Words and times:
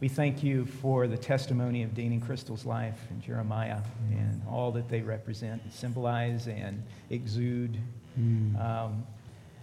We 0.00 0.06
thank 0.06 0.44
you 0.44 0.64
for 0.64 1.08
the 1.08 1.18
testimony 1.18 1.82
of 1.82 1.92
Dean 1.92 2.12
and 2.12 2.22
Crystal's 2.22 2.64
life 2.64 3.00
and 3.10 3.20
Jeremiah 3.20 3.80
and 4.12 4.40
mm. 4.42 4.52
all 4.52 4.70
that 4.72 4.88
they 4.88 5.00
represent, 5.00 5.60
symbolize, 5.72 6.46
and 6.46 6.84
exude. 7.10 7.76
Mm. 8.18 8.64
Um, 8.64 9.06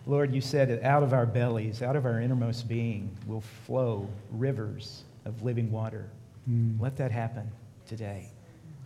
Lord, 0.05 0.33
you 0.35 0.41
said 0.41 0.69
that 0.69 0.83
out 0.83 1.03
of 1.03 1.13
our 1.13 1.25
bellies, 1.25 1.81
out 1.81 1.95
of 1.95 2.05
our 2.05 2.19
innermost 2.19 2.67
being, 2.67 3.15
will 3.25 3.43
flow 3.65 4.09
rivers 4.31 5.03
of 5.23 5.41
living 5.41 5.71
water. 5.71 6.09
Mm. 6.49 6.81
Let 6.81 6.97
that 6.97 7.12
happen 7.12 7.49
today. 7.88 8.29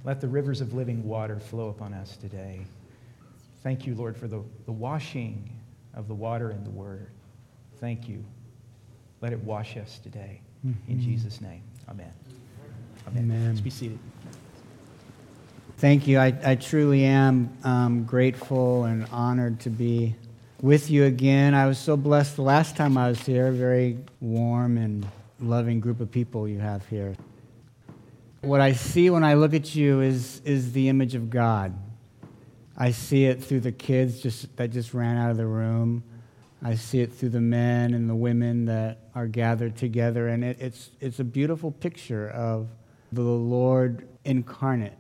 Let 0.04 0.22
the 0.22 0.28
rivers 0.28 0.62
of 0.62 0.74
living 0.74 1.04
water 1.04 1.40
flow 1.40 1.70
upon 1.70 1.96
us 1.96 2.16
today. 2.16 2.62
Thank 3.64 3.88
you, 3.88 3.96
Lord, 3.96 4.16
for 4.16 4.28
the, 4.28 4.44
the 4.66 4.72
washing 4.72 5.50
of 5.96 6.08
the 6.08 6.14
water 6.14 6.52
and 6.52 6.64
the 6.64 6.70
word. 6.70 7.10
Thank 7.78 8.08
you. 8.08 8.24
Let 9.20 9.34
it 9.34 9.40
wash 9.40 9.78
us 9.78 9.98
today. 9.98 10.42
In 10.64 11.02
Jesus' 11.02 11.39
name, 11.39 11.62
amen. 11.89 12.12
Amen. 13.07 13.23
Amen. 13.23 13.47
Let's 13.47 13.61
be 13.61 13.70
seated. 13.70 14.00
Thank 15.78 16.07
you. 16.07 16.20
I, 16.20 16.34
I 16.43 16.56
truly 16.56 17.06
am 17.06 17.57
um, 17.64 18.04
grateful 18.04 18.84
and 18.84 19.07
honored 19.11 19.61
to 19.61 19.70
be 19.70 20.15
with 20.61 20.89
you 20.89 21.06
again. 21.06 21.54
I 21.54 21.68
was 21.68 21.78
so 21.78 21.96
blessed 21.96 22.36
the 22.36 22.42
last 22.42 22.75
time 22.75 22.98
I 22.98 23.07
was 23.07 23.21
here. 23.21 23.51
Very 23.51 23.98
warm 24.20 24.78
and 24.78 25.07
loving 25.39 25.79
group 25.79 26.01
of 26.01 26.11
people 26.11 26.48
you 26.50 26.60
have 26.60 26.86
here. 26.87 27.15
What 28.42 28.60
I 28.60 28.73
see 28.73 29.10
when 29.10 29.23
I 29.23 29.36
look 29.36 29.54
at 29.54 29.73
you 29.73 30.01
is, 30.01 30.42
is 30.43 30.73
the 30.73 30.89
image 30.89 31.15
of 31.15 31.29
God. 31.29 31.73
I 32.78 32.92
see 32.92 33.26
it 33.26 33.42
through 33.44 33.62
the 33.62 33.72
kids 33.72 34.22
just, 34.22 34.56
that 34.58 34.72
just 34.72 34.94
ran 34.94 35.17
out 35.17 35.31
of 35.31 35.38
the 35.38 35.48
room. 35.48 36.03
I 36.62 36.76
see 36.76 37.00
it 37.00 37.14
through 37.14 37.30
the 37.30 37.42
men 37.42 37.94
and 37.94 38.09
the 38.09 38.16
women 38.16 38.66
that 38.66 39.00
are 39.16 39.28
gathered 39.28 39.78
together. 39.78 40.28
And 40.28 40.44
it, 40.44 40.58
it's, 40.59 40.92
it's 41.00 41.20
a 41.20 41.23
beautiful 41.23 41.72
picture 41.72 42.30
of 42.30 42.68
the 43.12 43.22
Lord 43.22 44.08
incarnate, 44.26 44.98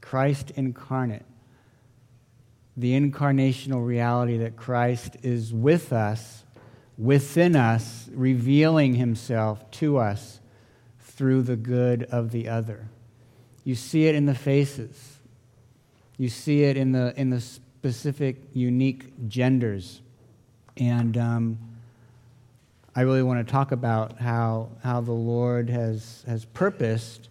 Christ 0.00 0.52
incarnate. 0.54 1.24
The 2.76 2.98
incarnational 2.98 3.84
reality 3.84 4.38
that 4.38 4.56
Christ 4.56 5.16
is 5.22 5.52
with 5.52 5.92
us, 5.92 6.44
within 6.96 7.56
us, 7.56 8.08
revealing 8.12 8.94
himself 8.94 9.70
to 9.72 9.98
us 9.98 10.40
through 11.00 11.42
the 11.42 11.56
good 11.56 12.04
of 12.04 12.30
the 12.30 12.48
other. 12.48 12.88
You 13.64 13.74
see 13.74 14.06
it 14.06 14.14
in 14.14 14.26
the 14.26 14.34
faces. 14.34 15.18
You 16.16 16.28
see 16.28 16.62
it 16.62 16.76
in 16.76 16.92
the, 16.92 17.12
in 17.16 17.30
the 17.30 17.40
specific, 17.40 18.42
unique 18.54 19.28
genders. 19.28 20.00
And 20.76 21.16
um, 21.16 21.58
I 22.94 23.02
really 23.02 23.22
want 23.22 23.46
to 23.46 23.50
talk 23.50 23.72
about 23.72 24.18
how, 24.18 24.68
how 24.82 25.00
the 25.00 25.12
Lord 25.12 25.70
has, 25.70 26.24
has 26.26 26.44
purposed 26.44 27.28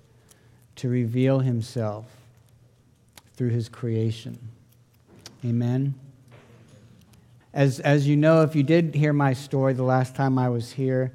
to 0.77 0.89
reveal 0.89 1.39
himself 1.39 2.05
through 3.35 3.49
his 3.49 3.69
creation. 3.69 4.37
Amen. 5.45 5.93
As, 7.53 7.79
as 7.79 8.07
you 8.07 8.15
know, 8.15 8.43
if 8.43 8.55
you 8.55 8.63
did 8.63 8.95
hear 8.95 9.13
my 9.13 9.33
story 9.33 9.73
the 9.73 9.83
last 9.83 10.15
time 10.15 10.37
I 10.37 10.49
was 10.49 10.71
here, 10.71 11.11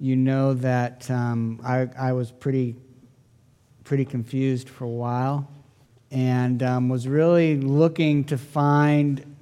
you 0.00 0.16
know 0.16 0.54
that 0.54 1.10
um, 1.10 1.60
I, 1.64 1.88
I 1.98 2.12
was 2.12 2.30
pretty, 2.30 2.76
pretty 3.84 4.04
confused 4.04 4.68
for 4.68 4.84
a 4.84 4.88
while 4.88 5.48
and 6.10 6.62
um, 6.62 6.88
was 6.88 7.06
really 7.08 7.56
looking 7.56 8.24
to 8.24 8.38
find 8.38 9.33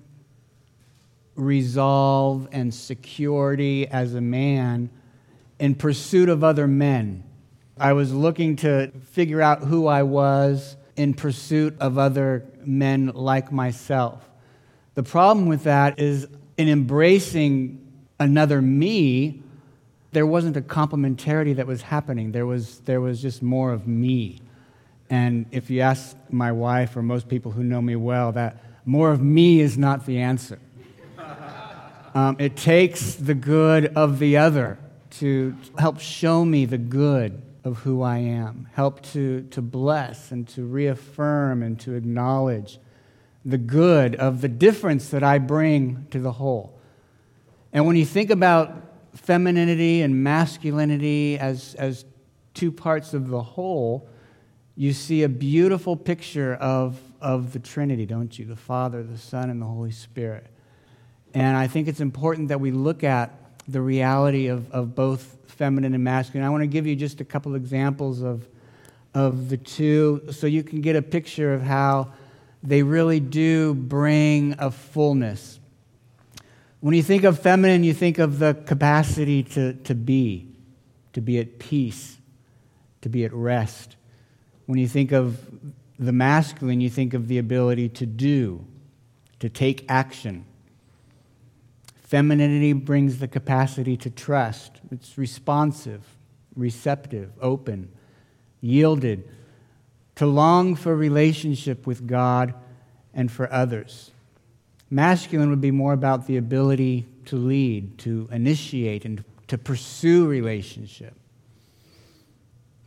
resolve 1.35 2.49
and 2.53 2.73
security 2.73 3.87
as 3.89 4.15
a 4.15 4.21
man 4.21 4.91
in 5.59 5.75
pursuit 5.75 6.29
of 6.29 6.45
other 6.45 6.67
men. 6.67 7.25
I 7.79 7.95
was 7.95 8.13
looking 8.13 8.57
to 8.57 8.91
figure 9.11 9.41
out 9.41 9.63
who 9.63 9.87
I 9.87 10.03
was 10.03 10.77
in 10.97 11.15
pursuit 11.15 11.77
of 11.81 11.99
other 11.99 12.45
men 12.65 13.09
like 13.15 13.51
myself. 13.51 14.29
The 14.95 15.03
problem 15.03 15.47
with 15.47 15.65
that 15.65 15.99
is 15.99 16.27
in 16.59 16.69
embracing 16.69 17.79
another 18.21 18.61
me, 18.61 19.43
there 20.13 20.27
wasn't 20.27 20.57
a 20.57 20.61
complementarity 20.61 21.57
that 21.57 21.67
was 21.67 21.83
happening. 21.83 22.33
There 22.33 22.47
was, 22.47 22.81
there 22.81 23.01
was 23.01 23.23
just 23.23 23.43
more 23.43 23.73
of 23.73 23.87
me. 23.87 24.41
And 25.09 25.47
if 25.51 25.71
you 25.71 25.81
ask 25.81 26.17
my 26.31 26.53
wife 26.53 26.97
or 26.97 27.03
most 27.03 27.29
people 27.29 27.53
who 27.53 27.65
know 27.65 27.81
me 27.81 27.97
well, 27.97 28.33
that 28.33 28.63
more 28.85 29.11
of 29.11 29.23
me 29.23 29.61
is 29.61 29.79
not 29.79 30.07
the 30.07 30.19
answer. 30.19 30.59
Um, 32.15 32.37
it 32.39 32.57
takes 32.57 33.15
the 33.15 33.35
good 33.35 33.87
of 33.97 34.19
the 34.19 34.37
other 34.37 34.79
to 35.13 35.57
help 35.79 35.99
show 35.99 36.45
me 36.45 36.67
the 36.67 36.79
good 36.79 37.43
of 37.65 37.79
who 37.79 38.03
I 38.03 38.19
am, 38.19 38.69
help 38.73 39.03
to, 39.13 39.43
to 39.51 39.63
bless 39.63 40.31
and 40.31 40.47
to 40.49 40.65
reaffirm 40.65 41.63
and 41.63 41.79
to 41.81 41.95
acknowledge 41.95 42.79
the 43.45 43.59
good 43.59 44.15
of 44.17 44.41
the 44.41 44.49
difference 44.49 45.09
that 45.09 45.23
I 45.23 45.39
bring 45.39 46.07
to 46.11 46.19
the 46.19 46.33
whole. 46.33 46.79
And 47.73 47.87
when 47.87 47.97
you 47.97 48.05
think 48.05 48.31
about 48.31 48.77
femininity 49.15 50.03
and 50.03 50.23
masculinity 50.23 51.39
as, 51.39 51.75
as 51.77 52.05
two 52.55 52.71
parts 52.71 53.15
of 53.15 53.29
the 53.29 53.43
whole, 53.43 54.09
you 54.77 54.93
see 54.93 55.23
a 55.23 55.29
beautiful 55.29 55.97
picture 55.97 56.55
of, 56.55 56.99
of 57.21 57.53
the 57.53 57.59
Trinity, 57.59 58.07
don't 58.07 58.39
you? 58.39 58.45
The 58.45 58.57
Father, 58.57 59.03
the 59.03 59.19
Son, 59.19 59.51
and 59.51 59.61
the 59.61 59.67
Holy 59.67 59.93
Spirit. 59.93 60.47
And 61.35 61.57
I 61.57 61.67
think 61.67 61.89
it's 61.89 62.01
important 62.01 62.49
that 62.49 62.61
we 62.61 62.71
look 62.71 63.05
at 63.05 63.33
the 63.69 63.81
reality 63.81 64.49
of, 64.49 64.71
of 64.71 64.95
both 64.95 65.37
feminine 65.47 65.95
and 65.95 66.05
masculine. 66.05 66.47
I 66.47 66.51
want 66.51 66.63
to 66.63 66.67
give 66.67 66.87
you 66.87 66.97
just 66.97 67.21
a 67.21 67.25
couple 67.25 67.55
examples 67.55 68.23
of, 68.23 68.47
of 69.15 69.49
the 69.49 69.57
two 69.57 70.29
so 70.31 70.47
you 70.47 70.63
can 70.63 70.81
get 70.81 70.97
a 70.97 71.03
picture 71.03 71.55
of 71.55 71.63
how 71.63 72.13
they 72.63 72.83
really 72.83 73.21
do 73.21 73.75
bring 73.75 74.55
a 74.59 74.71
fullness. 74.71 75.59
When 76.81 76.95
you 76.95 77.03
think 77.03 77.25
of 77.25 77.39
feminine, 77.39 77.85
you 77.85 77.95
think 77.95 78.19
of 78.19 78.39
the 78.39 78.55
capacity 78.55 79.43
to, 79.45 79.75
to 79.75 79.95
be, 79.95 80.49
to 81.13 81.21
be 81.21 81.39
at 81.39 81.59
peace, 81.59 82.19
to 83.03 83.09
be 83.09 83.25
at 83.25 83.33
rest. 83.33 83.97
When 84.67 84.79
you 84.79 84.89
think 84.89 85.13
of 85.13 85.39
the 85.99 86.13
masculine, 86.13 86.81
you 86.81 86.91
think 86.91 87.15
of 87.15 87.29
the 87.29 87.39
ability 87.39 87.89
to 87.91 88.07
do, 88.07 88.65
to 89.39 89.49
take 89.49 89.85
action. 89.89 90.45
Femininity 92.13 92.75
brings 92.75 93.21
the 93.21 93.27
capacity 93.27 93.97
to 93.97 94.11
trust. 94.11 94.83
It's 94.91 95.17
responsive, 95.17 96.05
receptive, 96.55 97.33
open, 97.41 97.91
yielded, 98.61 99.27
to 100.17 100.27
long 100.27 100.75
for 100.75 100.95
relationship 100.95 101.87
with 101.87 102.07
God 102.07 102.53
and 103.15 103.33
for 103.33 103.51
others. 103.51 104.11
Masculine 104.91 105.49
would 105.49 105.63
be 105.63 105.71
more 105.71 105.95
about 105.95 106.27
the 106.27 106.37
ability 106.37 107.07
to 107.25 107.37
lead, 107.37 107.97
to 108.01 108.29
initiate, 108.31 109.07
and 109.07 109.25
to 109.49 109.57
pursue 109.57 110.27
relationship. 110.27 111.15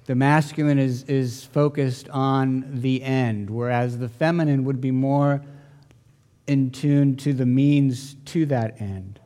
The 0.05 0.13
masculine 0.13 0.77
is, 0.77 1.01
is 1.05 1.45
focused 1.45 2.07
on 2.09 2.79
the 2.79 3.01
end, 3.01 3.49
whereas 3.49 3.97
the 3.97 4.07
feminine 4.07 4.65
would 4.65 4.79
be 4.79 4.91
more 4.91 5.41
in 6.47 6.69
tune 6.71 7.15
to 7.17 7.33
the 7.33 7.45
means 7.45 8.15
to 8.25 8.45
that 8.45 8.79
end. 8.79 9.19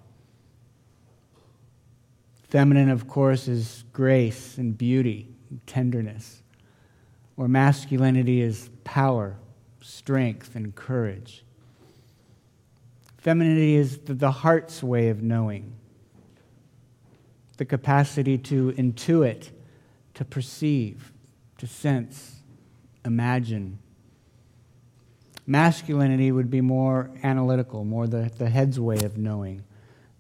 Feminine, 2.50 2.90
of 2.90 3.08
course, 3.08 3.48
is 3.48 3.84
grace 3.94 4.58
and 4.58 4.78
beauty, 4.78 5.30
and 5.50 5.66
tenderness, 5.68 6.42
or 7.38 7.48
masculinity 7.48 8.42
is 8.42 8.70
power, 8.84 9.38
strength, 9.82 10.56
and 10.56 10.74
courage. 10.74 11.44
Femininity 13.18 13.76
is 13.76 14.00
the 14.06 14.32
heart's 14.32 14.82
way 14.82 15.10
of 15.10 15.22
knowing, 15.22 15.76
the 17.58 17.66
capacity 17.66 18.38
to 18.38 18.72
intuit, 18.72 19.50
to 20.14 20.26
perceive, 20.26 21.12
to 21.58 21.68
sense, 21.68 22.42
imagine. 23.06 23.78
Masculinity 25.50 26.32
would 26.32 26.52
be 26.52 26.62
more 26.62 27.10
analytical, 27.24 27.84
more 27.84 28.06
the, 28.06 28.32
the 28.38 28.48
head's 28.48 28.80
way 28.80 28.98
of 28.98 29.18
knowing, 29.18 29.64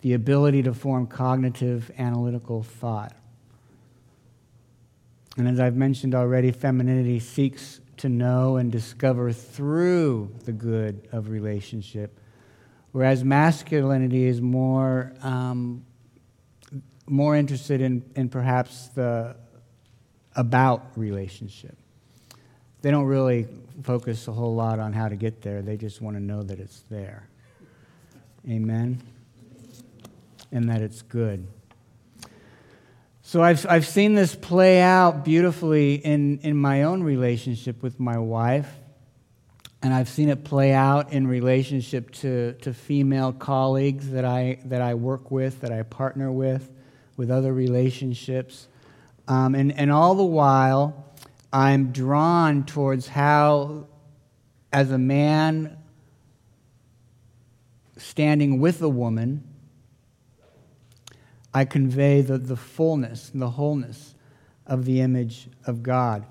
the 0.01 0.13
ability 0.13 0.63
to 0.63 0.73
form 0.73 1.05
cognitive, 1.05 1.91
analytical 1.99 2.63
thought. 2.63 3.13
And 5.37 5.47
as 5.47 5.59
I've 5.59 5.75
mentioned 5.75 6.15
already, 6.15 6.51
femininity 6.51 7.19
seeks 7.19 7.79
to 7.97 8.09
know 8.09 8.55
and 8.55 8.71
discover 8.71 9.31
through 9.31 10.33
the 10.45 10.51
good 10.51 11.07
of 11.11 11.29
relationship, 11.29 12.19
whereas 12.91 13.23
masculinity 13.23 14.25
is 14.25 14.41
more, 14.41 15.13
um, 15.21 15.85
more 17.05 17.35
interested 17.35 17.81
in, 17.81 18.03
in 18.15 18.29
perhaps 18.29 18.87
the 18.87 19.35
about 20.35 20.87
relationship. 20.95 21.77
They 22.81 22.91
don't 22.91 23.05
really 23.05 23.47
focus 23.83 24.27
a 24.27 24.31
whole 24.31 24.55
lot 24.55 24.79
on 24.79 24.93
how 24.93 25.09
to 25.09 25.15
get 25.15 25.41
there, 25.41 25.61
they 25.61 25.77
just 25.77 26.01
want 26.01 26.17
to 26.17 26.23
know 26.23 26.43
that 26.43 26.59
it's 26.59 26.81
there. 26.89 27.27
Amen? 28.49 29.01
And 30.51 30.69
that 30.69 30.81
it's 30.81 31.01
good. 31.01 31.47
So 33.21 33.43
I've, 33.43 33.65
I've 33.69 33.85
seen 33.85 34.15
this 34.15 34.33
play 34.33 34.81
out 34.81 35.23
beautifully 35.23 35.95
in, 35.95 36.39
in 36.39 36.57
my 36.57 36.83
own 36.83 37.03
relationship 37.03 37.83
with 37.83 37.99
my 37.99 38.17
wife. 38.17 38.67
And 39.83 39.93
I've 39.93 40.09
seen 40.09 40.29
it 40.29 40.43
play 40.43 40.73
out 40.73 41.13
in 41.13 41.27
relationship 41.27 42.11
to, 42.15 42.53
to 42.53 42.73
female 42.73 43.31
colleagues 43.31 44.09
that 44.11 44.25
I, 44.25 44.59
that 44.65 44.81
I 44.81 44.95
work 44.95 45.29
with, 45.29 45.61
that 45.61 45.71
I 45.71 45.83
partner 45.83 46.31
with, 46.31 46.69
with 47.17 47.29
other 47.29 47.53
relationships. 47.53 48.67
Um, 49.27 49.53
and, 49.53 49.71
and 49.77 49.91
all 49.91 50.15
the 50.15 50.23
while, 50.23 51.08
I'm 51.51 51.91
drawn 51.91 52.65
towards 52.65 53.07
how, 53.07 53.87
as 54.71 54.91
a 54.91 54.97
man 54.97 55.77
standing 57.97 58.59
with 58.59 58.81
a 58.81 58.89
woman, 58.89 59.43
I 61.53 61.65
convey 61.65 62.21
the, 62.21 62.37
the 62.37 62.55
fullness 62.55 63.31
and 63.31 63.41
the 63.41 63.49
wholeness 63.49 64.13
of 64.67 64.85
the 64.85 65.01
image 65.01 65.49
of 65.65 65.81
God. 65.81 66.25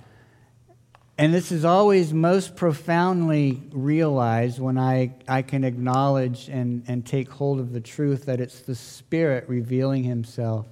And 1.21 1.35
this 1.35 1.51
is 1.51 1.65
always 1.65 2.13
most 2.13 2.55
profoundly 2.55 3.61
realized 3.73 4.61
when 4.61 4.79
I, 4.79 5.15
I 5.27 5.43
can 5.43 5.65
acknowledge 5.65 6.49
and, 6.49 6.85
and 6.87 7.05
take 7.05 7.29
hold 7.29 7.59
of 7.59 7.73
the 7.73 7.81
truth 7.81 8.27
that 8.27 8.41
it's 8.41 8.61
the 8.61 8.77
Spirit 8.77 9.49
revealing 9.49 10.05
Himself 10.05 10.69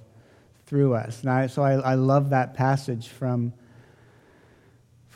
through 0.65 0.93
us. 0.93 1.19
And 1.19 1.29
I, 1.29 1.47
so 1.47 1.63
I, 1.63 1.73
I 1.73 1.95
love 1.95 2.29
that 2.29 2.53
passage 2.53 3.09
from, 3.09 3.51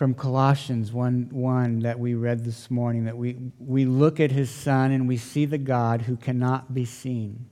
from 0.02 0.16
Colossians 0.16 0.92
1 0.92 1.30
1 1.30 1.82
that 1.82 2.00
we 2.00 2.16
read 2.16 2.44
this 2.44 2.72
morning 2.72 3.04
that 3.04 3.16
we, 3.16 3.38
we 3.60 3.86
look 3.86 4.20
at 4.20 4.32
His 4.32 4.50
Son 4.50 4.90
and 4.90 5.08
we 5.08 5.16
see 5.16 5.46
the 5.46 5.60
God 5.60 6.02
who 6.02 6.18
cannot 6.18 6.74
be 6.74 6.86
seen. 6.86 7.46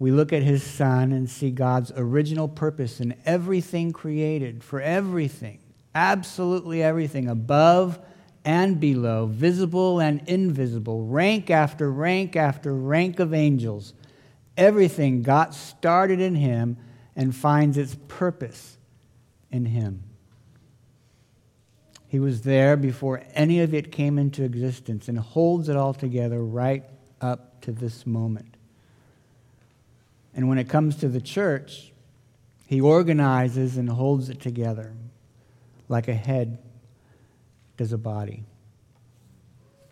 We 0.00 0.10
look 0.10 0.32
at 0.32 0.42
His 0.42 0.64
Son 0.64 1.12
and 1.12 1.30
see 1.30 1.52
God's 1.52 1.92
original 1.94 2.48
purpose 2.48 2.98
in 2.98 3.14
everything 3.24 3.92
created, 3.92 4.64
for 4.64 4.80
everything 4.80 5.60
absolutely 5.94 6.82
everything, 6.82 7.28
above 7.28 8.00
and 8.44 8.80
below, 8.80 9.26
visible 9.26 10.00
and 10.00 10.28
invisible, 10.28 11.04
rank 11.06 11.50
after 11.50 11.88
rank 11.88 12.34
after 12.34 12.74
rank 12.74 13.20
of 13.20 13.32
angels. 13.32 13.94
Everything 14.56 15.22
got 15.22 15.54
started 15.54 16.20
in 16.20 16.34
Him 16.34 16.78
and 17.14 17.32
finds 17.32 17.78
its 17.78 17.96
purpose 18.08 18.76
in 19.52 19.66
Him. 19.66 20.02
He 22.14 22.20
was 22.20 22.42
there 22.42 22.76
before 22.76 23.24
any 23.34 23.58
of 23.58 23.74
it 23.74 23.90
came 23.90 24.20
into 24.20 24.44
existence 24.44 25.08
and 25.08 25.18
holds 25.18 25.68
it 25.68 25.74
all 25.74 25.92
together 25.92 26.44
right 26.44 26.84
up 27.20 27.60
to 27.62 27.72
this 27.72 28.06
moment. 28.06 28.56
And 30.32 30.48
when 30.48 30.58
it 30.58 30.68
comes 30.68 30.94
to 30.98 31.08
the 31.08 31.20
church, 31.20 31.92
He 32.66 32.80
organizes 32.80 33.76
and 33.76 33.88
holds 33.88 34.28
it 34.28 34.40
together 34.40 34.92
like 35.88 36.06
a 36.06 36.14
head 36.14 36.58
does 37.76 37.92
a 37.92 37.98
body. 37.98 38.44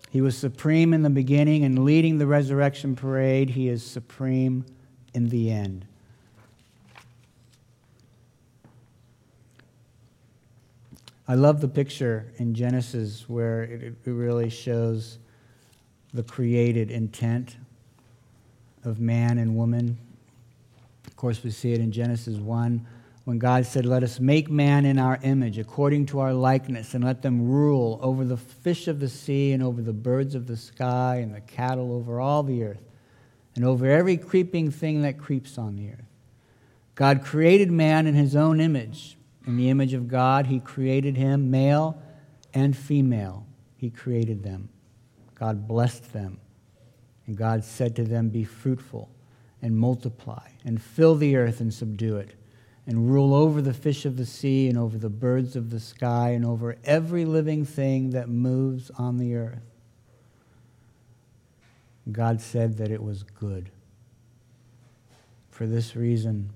He 0.08 0.20
was 0.20 0.38
supreme 0.38 0.94
in 0.94 1.02
the 1.02 1.10
beginning 1.10 1.64
and 1.64 1.84
leading 1.84 2.18
the 2.18 2.28
resurrection 2.28 2.94
parade. 2.94 3.50
He 3.50 3.68
is 3.68 3.84
supreme 3.84 4.64
in 5.12 5.30
the 5.30 5.50
end. 5.50 5.86
I 11.32 11.34
love 11.34 11.62
the 11.62 11.68
picture 11.68 12.30
in 12.36 12.52
Genesis 12.52 13.26
where 13.26 13.62
it, 13.62 13.94
really 14.04 14.50
shows 14.50 15.18
the 16.12 16.22
created 16.22 16.90
intent 16.90 17.56
of 18.84 19.00
man 19.00 19.38
and 19.38 19.56
woman. 19.56 19.96
Of 21.06 21.16
course, 21.16 21.42
we 21.42 21.50
see 21.50 21.72
it 21.72 21.80
in 21.80 21.90
Genesis 21.90 22.36
1 22.36 22.86
when 23.24 23.38
God 23.38 23.64
said, 23.64 23.86
Let 23.86 24.02
us 24.02 24.20
make 24.20 24.50
man 24.50 24.84
in 24.84 24.98
our 24.98 25.18
image, 25.22 25.56
according 25.56 26.04
to 26.08 26.20
our 26.20 26.34
likeness, 26.34 26.92
and 26.92 27.02
let 27.02 27.22
them 27.22 27.48
rule 27.48 27.98
over 28.02 28.26
the 28.26 28.36
fish 28.36 28.86
of 28.86 29.00
the 29.00 29.08
sea, 29.08 29.52
and 29.52 29.62
over 29.62 29.80
the 29.80 29.94
birds 29.94 30.34
of 30.34 30.46
the 30.46 30.58
sky, 30.58 31.20
and 31.22 31.34
the 31.34 31.40
cattle 31.40 31.94
over 31.94 32.20
all 32.20 32.42
the 32.42 32.62
earth, 32.62 32.84
and 33.56 33.64
over 33.64 33.86
every 33.86 34.18
creeping 34.18 34.70
thing 34.70 35.00
that 35.00 35.16
creeps 35.16 35.56
on 35.56 35.76
the 35.76 35.92
earth. 35.92 36.04
God 36.94 37.24
created 37.24 37.70
man 37.70 38.06
in 38.06 38.14
his 38.14 38.36
own 38.36 38.60
image. 38.60 39.16
In 39.46 39.56
the 39.56 39.70
image 39.70 39.94
of 39.94 40.08
God, 40.08 40.46
he 40.46 40.60
created 40.60 41.16
him, 41.16 41.50
male 41.50 42.00
and 42.54 42.76
female. 42.76 43.46
He 43.76 43.90
created 43.90 44.42
them. 44.42 44.68
God 45.34 45.66
blessed 45.66 46.12
them. 46.12 46.38
And 47.26 47.36
God 47.36 47.64
said 47.64 47.96
to 47.96 48.04
them, 48.04 48.28
Be 48.28 48.44
fruitful 48.44 49.08
and 49.60 49.76
multiply, 49.76 50.50
and 50.64 50.80
fill 50.80 51.14
the 51.14 51.36
earth 51.36 51.60
and 51.60 51.72
subdue 51.72 52.16
it 52.16 52.34
and 52.86 53.10
rule 53.10 53.34
over 53.34 53.62
the 53.62 53.74
fish 53.74 54.04
of 54.04 54.16
the 54.16 54.26
sea 54.26 54.68
and 54.68 54.76
over 54.76 54.98
the 54.98 55.08
birds 55.08 55.54
of 55.54 55.70
the 55.70 55.80
sky 55.80 56.30
and 56.30 56.44
over 56.44 56.76
every 56.84 57.24
living 57.24 57.64
thing 57.64 58.10
that 58.10 58.28
moves 58.28 58.90
on 58.98 59.18
the 59.18 59.36
earth. 59.36 59.62
God 62.10 62.40
said 62.40 62.78
that 62.78 62.90
it 62.90 63.02
was 63.02 63.22
good. 63.22 63.70
For 65.50 65.66
this 65.66 65.94
reason, 65.94 66.50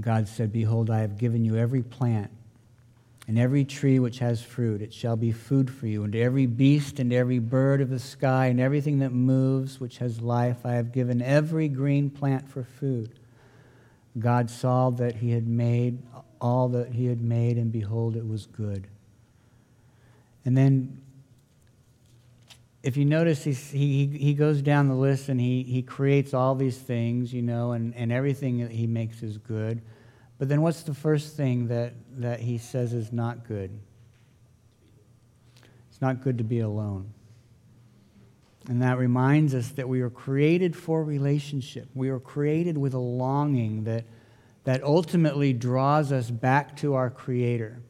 God 0.00 0.28
said, 0.28 0.52
Behold, 0.52 0.90
I 0.90 1.00
have 1.00 1.18
given 1.18 1.44
you 1.44 1.56
every 1.56 1.82
plant 1.82 2.30
and 3.26 3.38
every 3.38 3.64
tree 3.64 3.98
which 3.98 4.18
has 4.18 4.42
fruit, 4.42 4.82
it 4.82 4.92
shall 4.92 5.16
be 5.16 5.32
food 5.32 5.70
for 5.70 5.86
you. 5.86 6.04
And 6.04 6.14
every 6.14 6.46
beast 6.46 6.98
and 6.98 7.12
every 7.12 7.38
bird 7.38 7.80
of 7.80 7.88
the 7.88 7.98
sky 7.98 8.46
and 8.46 8.60
everything 8.60 8.98
that 8.98 9.12
moves, 9.12 9.80
which 9.80 9.98
has 9.98 10.20
life, 10.20 10.66
I 10.66 10.72
have 10.72 10.92
given 10.92 11.22
every 11.22 11.68
green 11.68 12.10
plant 12.10 12.48
for 12.48 12.62
food. 12.62 13.18
God 14.18 14.50
saw 14.50 14.90
that 14.90 15.16
he 15.16 15.30
had 15.30 15.48
made 15.48 15.98
all 16.40 16.68
that 16.68 16.92
he 16.92 17.06
had 17.06 17.22
made, 17.22 17.56
and 17.56 17.72
behold, 17.72 18.16
it 18.16 18.28
was 18.28 18.44
good. 18.46 18.86
And 20.44 20.56
then, 20.56 21.00
if 22.84 22.98
you 22.98 23.06
notice, 23.06 23.42
he, 23.44 23.54
he, 23.54 24.06
he 24.18 24.34
goes 24.34 24.60
down 24.60 24.88
the 24.88 24.94
list 24.94 25.30
and 25.30 25.40
he, 25.40 25.62
he 25.62 25.80
creates 25.80 26.34
all 26.34 26.54
these 26.54 26.76
things, 26.76 27.32
you 27.32 27.40
know, 27.40 27.72
and, 27.72 27.94
and 27.94 28.12
everything 28.12 28.58
that 28.58 28.70
he 28.70 28.86
makes 28.86 29.22
is 29.22 29.38
good. 29.38 29.80
But 30.36 30.50
then 30.50 30.60
what's 30.60 30.82
the 30.82 30.92
first 30.92 31.34
thing 31.34 31.68
that, 31.68 31.94
that 32.18 32.40
he 32.40 32.58
says 32.58 32.92
is 32.92 33.10
not 33.10 33.48
good? 33.48 33.70
It's 35.88 36.02
not 36.02 36.22
good 36.22 36.36
to 36.36 36.44
be 36.44 36.60
alone. 36.60 37.14
And 38.68 38.82
that 38.82 38.98
reminds 38.98 39.54
us 39.54 39.70
that 39.70 39.88
we 39.88 40.02
are 40.02 40.10
created 40.10 40.76
for 40.76 41.02
relationship. 41.02 41.88
We 41.94 42.10
are 42.10 42.20
created 42.20 42.76
with 42.76 42.92
a 42.92 42.98
longing 42.98 43.84
that, 43.84 44.04
that 44.64 44.84
ultimately 44.84 45.54
draws 45.54 46.12
us 46.12 46.30
back 46.30 46.76
to 46.78 46.92
our 46.92 47.08
Creator 47.08 47.80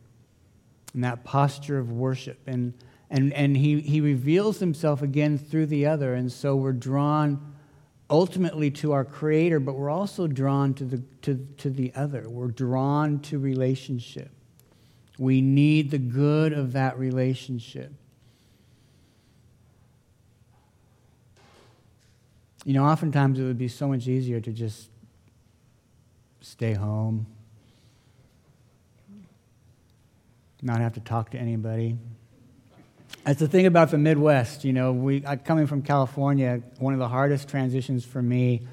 and 0.93 1.03
that 1.03 1.25
posture 1.25 1.79
of 1.81 1.91
worship. 1.91 2.39
And, 2.47 2.75
and, 3.15 3.33
and 3.33 3.57
he, 3.57 3.81
he 3.81 4.01
reveals 4.01 4.59
himself 4.59 5.01
again 5.01 5.39
through 5.39 5.67
the 5.67 5.87
other. 5.87 6.15
And 6.15 6.33
so 6.33 6.57
we're 6.57 6.73
drawn 6.73 7.55
ultimately 8.11 8.73
to 8.73 8.91
our 8.91 9.05
Creator, 9.05 9.61
but 9.61 9.77
we're 9.77 9.89
also 9.89 10.27
drawn 10.27 10.75
to 10.75 10.85
the, 10.85 11.01
to, 11.23 11.47
to 11.59 11.71
the 11.71 11.93
other. 11.95 12.29
We're 12.29 12.49
drawn 12.49 13.21
to 13.21 13.39
relationship. 13.39 14.33
We 15.17 15.41
need 15.41 15.93
the 15.93 15.99
good 15.99 16.53
of 16.53 16.73
that 16.73 16.99
relationship. 16.99 17.93
You 22.65 22.75
know, 22.75 22.85
oftentimes 22.85 23.39
it 23.39 23.45
would 23.45 23.59
be 23.59 23.69
so 23.69 23.87
much 23.87 24.09
easier 24.09 24.41
to 24.41 24.51
just 24.51 24.89
stay 26.41 26.73
home, 26.73 27.27
not 30.63 30.81
have 30.81 30.95
to 30.95 31.01
talk 31.01 31.31
to 31.31 31.39
anybody. 31.39 31.97
That's 33.25 33.41
the 33.41 33.49
thing 33.49 33.65
about 33.65 33.91
the 33.91 33.99
Midwest. 33.99 34.65
You 34.65 34.75
know, 34.75 34.93
we, 34.93 35.21
coming 35.21 35.67
from 35.67 35.81
California, 35.83 36.61
one 36.79 36.93
of 36.93 37.01
the 37.01 37.09
hardest 37.09 37.49
transitions 37.49 38.05
for 38.05 38.21
me 38.21 38.67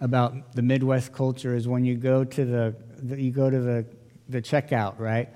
about 0.00 0.54
the 0.54 0.62
Midwest 0.62 1.12
culture 1.12 1.54
is 1.54 1.68
when 1.68 1.84
you 1.84 1.94
go 1.94 2.24
to 2.24 2.44
the, 2.44 2.74
the 3.02 3.20
you 3.20 3.30
go 3.30 3.50
to 3.50 3.60
the, 3.60 3.84
the 4.28 4.40
checkout, 4.40 4.98
right? 4.98 5.28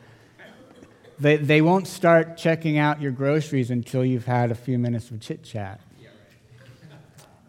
They, 1.19 1.37
they 1.37 1.61
won't 1.61 1.87
start 1.87 2.39
checking 2.39 2.79
out 2.79 3.01
your 3.03 3.13
groceries 3.13 3.71
until 3.71 4.05
you've 4.05 4.25
had 4.25 4.51
a 4.51 4.55
few 4.55 4.79
minutes 4.79 5.11
of 5.11 5.21
chit 5.21 5.45
chat. 5.45 5.81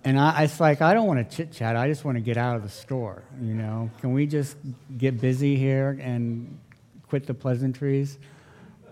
And 0.03 0.19
I, 0.19 0.43
it's 0.43 0.59
like, 0.59 0.81
I 0.81 0.93
don't 0.93 1.07
want 1.07 1.29
to 1.29 1.35
chit 1.35 1.53
chat. 1.53 1.77
I 1.77 1.87
just 1.87 2.03
want 2.03 2.17
to 2.17 2.21
get 2.21 2.35
out 2.35 2.57
of 2.57 2.63
the 2.63 2.69
store. 2.69 3.23
You 3.41 3.53
know, 3.53 3.89
can 4.01 4.11
we 4.11 4.27
just 4.27 4.57
get 4.97 5.21
busy 5.21 5.55
here 5.55 5.97
and 6.01 6.59
quit 7.07 7.25
the 7.25 7.33
pleasantries? 7.33 8.17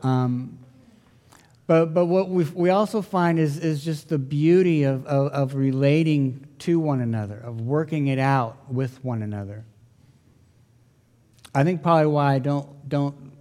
Um, 0.04 0.58
but, 1.68 1.94
but 1.94 2.06
what 2.06 2.30
we, 2.30 2.44
we 2.44 2.70
also 2.70 3.02
find 3.02 3.40
is, 3.40 3.58
is 3.58 3.84
just 3.84 4.10
the 4.10 4.18
beauty 4.18 4.84
of, 4.84 5.06
of, 5.06 5.32
of 5.32 5.56
relating 5.56 6.48
to 6.60 6.80
one 6.80 7.02
another, 7.02 7.38
of 7.38 7.62
working 7.62 8.08
it 8.08 8.20
out 8.20 8.72
with 8.72 9.04
one 9.04 9.22
another. 9.22 9.64
I 11.54 11.64
think 11.64 11.84
probably 11.84 12.08
why 12.08 12.34
I 12.34 12.40
don't, 12.40 12.90
don't 12.90 13.32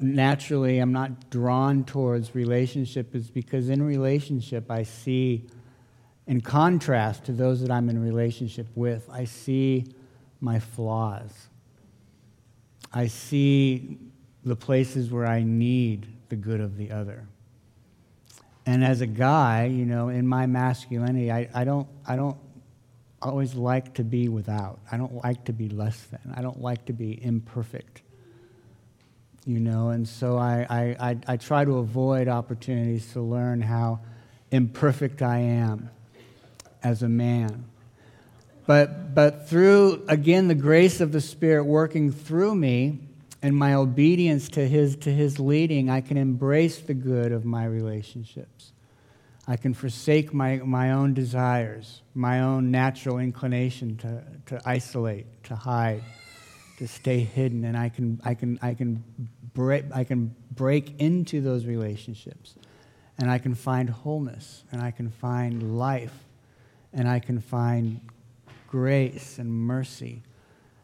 naturally 0.00 0.78
I'm 0.78 0.92
not 0.92 1.30
drawn 1.30 1.84
towards 1.84 2.34
relationship 2.34 3.14
is 3.14 3.30
because 3.30 3.68
in 3.68 3.82
relationship 3.82 4.70
I 4.70 4.82
see, 4.82 5.46
in 6.26 6.40
contrast 6.40 7.24
to 7.24 7.32
those 7.32 7.60
that 7.62 7.70
I'm 7.70 7.88
in 7.88 8.02
relationship 8.02 8.66
with, 8.74 9.08
I 9.10 9.24
see 9.24 9.86
my 10.40 10.58
flaws. 10.58 11.48
I 12.92 13.06
see 13.06 13.98
the 14.44 14.56
places 14.56 15.10
where 15.10 15.26
I 15.26 15.42
need 15.42 16.06
the 16.28 16.36
good 16.36 16.60
of 16.60 16.76
the 16.76 16.90
other. 16.90 17.26
And 18.64 18.84
as 18.84 19.00
a 19.00 19.06
guy, 19.06 19.64
you 19.64 19.84
know, 19.84 20.08
in 20.08 20.26
my 20.26 20.46
masculinity, 20.46 21.32
I, 21.32 21.48
I, 21.52 21.64
don't, 21.64 21.88
I 22.06 22.16
don't 22.16 22.36
always 23.20 23.54
like 23.54 23.94
to 23.94 24.04
be 24.04 24.28
without. 24.28 24.78
I 24.90 24.96
don't 24.96 25.14
like 25.24 25.44
to 25.46 25.52
be 25.52 25.68
less 25.68 26.00
than. 26.04 26.34
I 26.36 26.42
don't 26.42 26.60
like 26.60 26.84
to 26.86 26.92
be 26.92 27.22
imperfect. 27.22 28.02
You 29.44 29.58
know, 29.58 29.90
and 29.90 30.06
so 30.06 30.38
I, 30.38 30.66
I, 30.70 31.10
I, 31.10 31.16
I 31.26 31.36
try 31.36 31.64
to 31.64 31.78
avoid 31.78 32.28
opportunities 32.28 33.12
to 33.14 33.20
learn 33.20 33.60
how 33.60 34.00
imperfect 34.52 35.22
I 35.22 35.38
am 35.38 35.90
as 36.82 37.02
a 37.02 37.08
man. 37.08 37.64
But, 38.66 39.12
but 39.14 39.48
through, 39.48 40.04
again, 40.06 40.46
the 40.46 40.54
grace 40.54 41.00
of 41.00 41.10
the 41.10 41.20
Spirit 41.20 41.64
working 41.64 42.12
through 42.12 42.54
me 42.54 43.00
and 43.42 43.56
my 43.56 43.74
obedience 43.74 44.48
to 44.50 44.66
his, 44.66 44.96
to 44.96 45.10
his 45.10 45.40
leading, 45.40 45.90
I 45.90 46.00
can 46.00 46.16
embrace 46.16 46.78
the 46.78 46.94
good 46.94 47.32
of 47.32 47.44
my 47.44 47.64
relationships. 47.64 48.72
I 49.48 49.56
can 49.56 49.74
forsake 49.74 50.32
my, 50.32 50.58
my 50.58 50.92
own 50.92 51.14
desires, 51.14 52.02
my 52.14 52.40
own 52.40 52.70
natural 52.70 53.18
inclination 53.18 53.96
to, 53.98 54.22
to 54.46 54.62
isolate, 54.64 55.26
to 55.44 55.56
hide, 55.56 56.04
to 56.78 56.86
stay 56.86 57.20
hidden, 57.20 57.64
and 57.64 57.76
I 57.76 57.88
can, 57.88 58.20
I 58.24 58.34
can, 58.34 58.58
I 58.62 58.74
can, 58.74 59.02
break, 59.52 59.84
I 59.92 60.04
can 60.04 60.34
break 60.52 61.00
into 61.00 61.40
those 61.40 61.66
relationships, 61.66 62.54
and 63.18 63.28
I 63.28 63.38
can 63.38 63.56
find 63.56 63.90
wholeness, 63.90 64.62
and 64.70 64.80
I 64.80 64.92
can 64.92 65.10
find 65.10 65.76
life, 65.76 66.16
and 66.92 67.08
I 67.08 67.18
can 67.18 67.40
find 67.40 68.00
grace 68.68 69.38
and 69.38 69.52
mercy, 69.52 70.22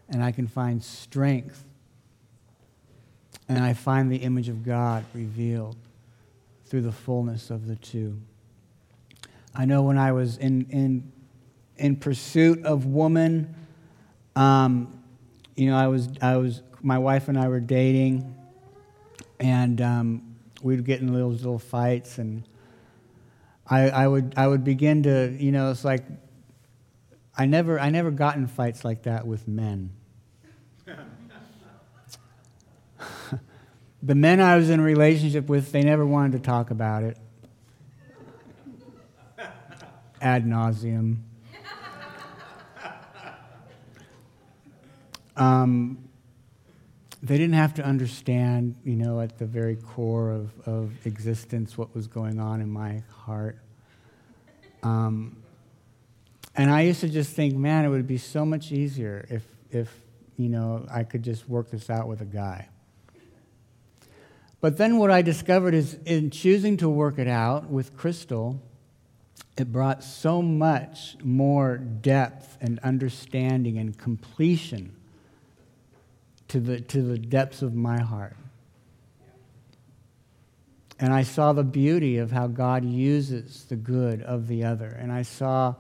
and 0.09 0.25
I 0.25 0.33
can 0.33 0.49
find 0.49 0.83
strength, 0.83 1.65
and 3.49 3.59
I 3.59 3.73
find 3.73 4.11
the 4.11 4.19
image 4.19 4.49
of 4.49 4.65
God 4.65 5.05
revealed 5.15 5.77
through 6.67 6.83
the 6.83 6.93
fullness 6.93 7.51
of 7.51 7.67
the 7.67 7.77
two. 7.77 8.21
I 9.55 9.65
know 9.65 9.83
when 9.83 9.99
I 9.99 10.13
was 10.13 10.37
in, 10.37 10.67
in, 10.71 11.13
in 11.77 11.97
pursuit 11.97 12.65
of 12.65 12.87
woman, 12.87 13.55
um, 14.37 15.03
you 15.57 15.71
know, 15.71 15.77
I 15.77 15.89
was, 15.89 16.09
I 16.21 16.37
was, 16.37 16.63
my 16.83 16.99
wife 16.99 17.29
and 17.29 17.39
I 17.39 17.49
were 17.49 17.61
dating, 17.61 18.35
and 19.41 19.81
um, 19.81 20.37
we'd 20.63 20.85
get 20.85 21.01
in 21.01 21.13
little, 21.13 21.31
little 21.31 21.59
fights, 21.59 22.19
and 22.19 22.45
I, 23.67 23.91
I, 23.91 24.07
would, 24.07 24.35
I 24.37 24.47
would 24.47 24.63
begin 24.63 25.03
to, 25.05 25.35
you 25.39 25.51
know, 25.51 25.71
it's 25.71 25.85
like 25.85 26.05
I 27.39 27.47
never, 27.47 27.79
I 27.79 27.91
never 27.91 28.11
got 28.11 28.35
in 28.35 28.49
fights 28.49 28.85
like 28.85 29.05
that 29.05 29.25
with 29.25 29.47
men. 29.47 29.91
The 34.03 34.15
men 34.15 34.41
I 34.41 34.57
was 34.57 34.71
in 34.71 34.79
a 34.79 34.83
relationship 34.83 35.49
with, 35.49 35.73
they 35.73 35.83
never 35.83 36.07
wanted 36.07 36.33
to 36.33 36.39
talk 36.39 36.71
about 36.71 37.03
it. 37.03 37.19
Ad 40.21 40.47
nauseam. 40.47 41.25
Um, 45.37 46.09
they 47.23 47.37
didn't 47.37 47.55
have 47.55 47.75
to 47.75 47.85
understand, 47.85 48.77
you 48.85 48.97
know, 48.97 49.21
at 49.21 49.39
the 49.39 49.47
very 49.47 49.77
core 49.77 50.31
of, 50.31 50.51
of 50.67 50.93
existence 51.07 51.79
what 51.79 51.95
was 51.95 52.07
going 52.07 52.41
on 52.41 52.61
in 52.61 52.71
my 52.71 53.03
heart. 53.11 53.59
Um, 54.83 55.43
and 56.57 56.71
I 56.71 56.83
used 56.83 57.01
to 57.01 57.09
just 57.09 57.35
think, 57.35 57.55
man, 57.55 57.85
it 57.85 57.89
would 57.89 58.07
be 58.07 58.19
so 58.19 58.45
much 58.45 58.73
easier 58.73 59.27
if, 59.31 59.45
if 59.71 59.93
you 60.37 60.49
know, 60.49 60.87
I 60.91 61.05
could 61.05 61.23
just 61.23 61.49
work 61.49 61.71
this 61.71 61.91
out 61.91 62.09
with 62.09 62.21
a 62.21 62.25
guy. 62.25 62.69
But 64.61 64.77
then 64.77 64.99
what 64.99 65.11
I 65.11 65.23
discovered 65.23 65.75
is 65.75 65.95
in 66.05 66.31
choosing 66.31 66.77
to 66.79 66.89
work 66.89 67.19
it 67.19 67.29
out 67.29 67.71
with 67.71 67.97
Crystal, 67.97 68.61
it 69.57 69.73
brought 69.73 70.03
so 70.03 70.43
much 70.43 71.17
more 71.23 71.77
depth 71.77 72.59
and 72.61 72.79
understanding 72.81 73.79
and 73.79 73.97
completion 73.97 74.95
to 76.49 76.61
the, 76.61 76.81
to 76.81 77.03
the 77.03 77.19
depths 77.19 77.63
of 77.63 77.75
my 77.75 78.01
heart. 78.01 78.37
And 81.01 81.13
I 81.13 81.23
saw 81.23 81.53
the 81.53 81.65
beauty 81.65 82.19
of 82.19 82.33
how 82.33 82.49
God 82.49 82.85
uses 82.85 83.65
the 83.65 83.77
good 83.77 84.23
of 84.23 84.49
the 84.49 84.65
other. 84.65 84.89
And 84.89 85.13
I 85.13 85.23
saw 85.23 85.75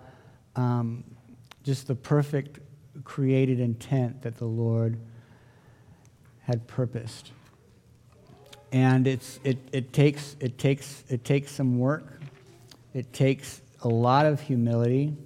um, 0.54 1.02
just 1.64 1.88
the 1.88 1.96
perfect 1.96 2.60
created 3.04 3.58
intent 3.58 4.22
that 4.22 4.36
the 4.36 4.44
Lord 4.44 4.98
had 6.42 6.68
purposed. 6.68 7.32
And 8.72 9.06
it's, 9.06 9.40
it, 9.44 9.58
it, 9.72 9.92
takes, 9.92 10.36
it, 10.40 10.58
takes, 10.58 11.04
it 11.08 11.24
takes 11.24 11.52
some 11.52 11.78
work, 11.78 12.20
it 12.92 13.12
takes 13.12 13.62
a 13.82 13.88
lot 13.88 14.26
of 14.26 14.40
humility, 14.40 15.16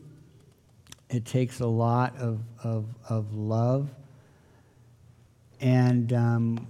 it 1.10 1.24
takes 1.24 1.60
a 1.60 1.66
lot 1.66 2.16
of, 2.18 2.40
of, 2.62 2.86
of 3.08 3.34
love, 3.34 3.90
and 5.60 6.12
um, 6.12 6.66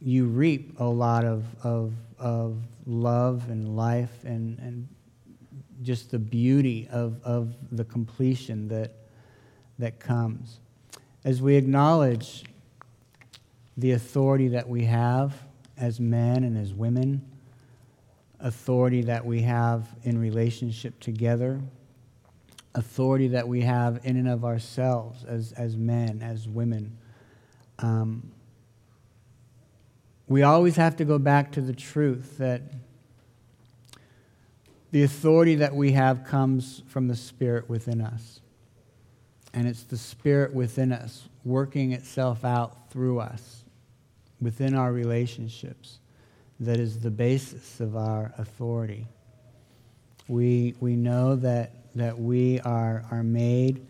you 0.00 0.26
reap 0.26 0.78
a 0.80 0.84
lot 0.84 1.24
of, 1.24 1.44
of, 1.64 1.92
of 2.18 2.56
love 2.86 3.48
and 3.48 3.76
life 3.76 4.24
and, 4.24 4.58
and 4.58 4.88
just 5.82 6.10
the 6.10 6.18
beauty 6.18 6.88
of, 6.90 7.20
of 7.24 7.54
the 7.70 7.84
completion 7.84 8.68
that, 8.68 8.92
that 9.78 10.00
comes. 10.00 10.58
As 11.24 11.40
we 11.40 11.56
acknowledge 11.56 12.44
the 13.76 13.92
authority 13.92 14.48
that 14.48 14.68
we 14.68 14.84
have 14.84 15.34
as 15.82 15.98
men 15.98 16.44
and 16.44 16.56
as 16.56 16.72
women, 16.72 17.20
authority 18.38 19.02
that 19.02 19.26
we 19.26 19.42
have 19.42 19.88
in 20.04 20.16
relationship 20.16 20.98
together, 21.00 21.60
authority 22.76 23.28
that 23.28 23.48
we 23.48 23.62
have 23.62 24.00
in 24.04 24.16
and 24.16 24.28
of 24.28 24.44
ourselves 24.44 25.24
as, 25.24 25.52
as 25.52 25.76
men, 25.76 26.22
as 26.22 26.48
women. 26.48 26.96
Um, 27.80 28.30
we 30.28 30.42
always 30.42 30.76
have 30.76 30.96
to 30.96 31.04
go 31.04 31.18
back 31.18 31.50
to 31.52 31.60
the 31.60 31.72
truth 31.74 32.38
that 32.38 32.62
the 34.92 35.02
authority 35.02 35.56
that 35.56 35.74
we 35.74 35.92
have 35.92 36.24
comes 36.24 36.82
from 36.86 37.08
the 37.08 37.16
Spirit 37.16 37.68
within 37.68 38.00
us. 38.00 38.40
And 39.52 39.66
it's 39.66 39.82
the 39.82 39.96
Spirit 39.98 40.54
within 40.54 40.92
us 40.92 41.28
working 41.44 41.90
itself 41.90 42.44
out 42.44 42.90
through 42.90 43.18
us, 43.18 43.61
within 44.42 44.74
our 44.74 44.92
relationships, 44.92 46.00
that 46.60 46.78
is 46.78 47.00
the 47.00 47.10
basis 47.10 47.80
of 47.80 47.96
our 47.96 48.34
authority. 48.36 49.06
We, 50.28 50.74
we 50.80 50.96
know 50.96 51.36
that, 51.36 51.72
that 51.94 52.18
we 52.18 52.60
are, 52.60 53.04
are 53.10 53.22
made 53.22 53.86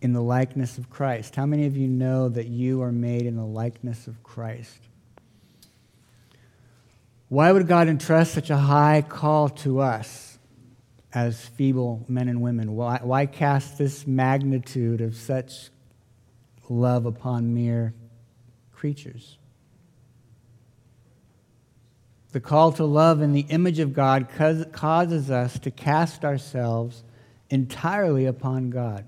in 0.00 0.12
the 0.12 0.22
likeness 0.22 0.78
of 0.78 0.90
Christ. 0.90 1.36
How 1.36 1.46
many 1.46 1.66
of 1.66 1.76
you 1.76 1.86
know 1.86 2.28
that 2.28 2.46
you 2.46 2.82
are 2.82 2.92
made 2.92 3.22
in 3.22 3.36
the 3.36 3.44
likeness 3.44 4.06
of 4.06 4.22
Christ? 4.22 4.80
Why 7.28 7.52
would 7.52 7.66
God 7.66 7.88
entrust 7.88 8.34
such 8.34 8.50
a 8.50 8.56
high 8.56 9.02
call 9.08 9.48
to 9.48 9.80
us 9.80 10.38
as 11.14 11.46
feeble 11.46 12.04
men 12.08 12.28
and 12.28 12.42
women? 12.42 12.74
Why, 12.74 13.00
why 13.02 13.26
cast 13.26 13.78
this 13.78 14.06
magnitude 14.06 15.00
of 15.00 15.14
such 15.14 15.70
love 16.68 17.06
upon 17.06 17.54
mere 17.54 17.94
creatures? 18.72 19.38
The 22.32 22.40
call 22.40 22.72
to 22.72 22.84
love 22.84 23.20
in 23.20 23.32
the 23.32 23.46
image 23.48 23.78
of 23.78 23.92
God 23.92 24.28
causes 24.72 25.30
us 25.30 25.58
to 25.60 25.70
cast 25.70 26.24
ourselves 26.24 27.04
entirely 27.50 28.24
upon 28.24 28.70
God. 28.70 29.04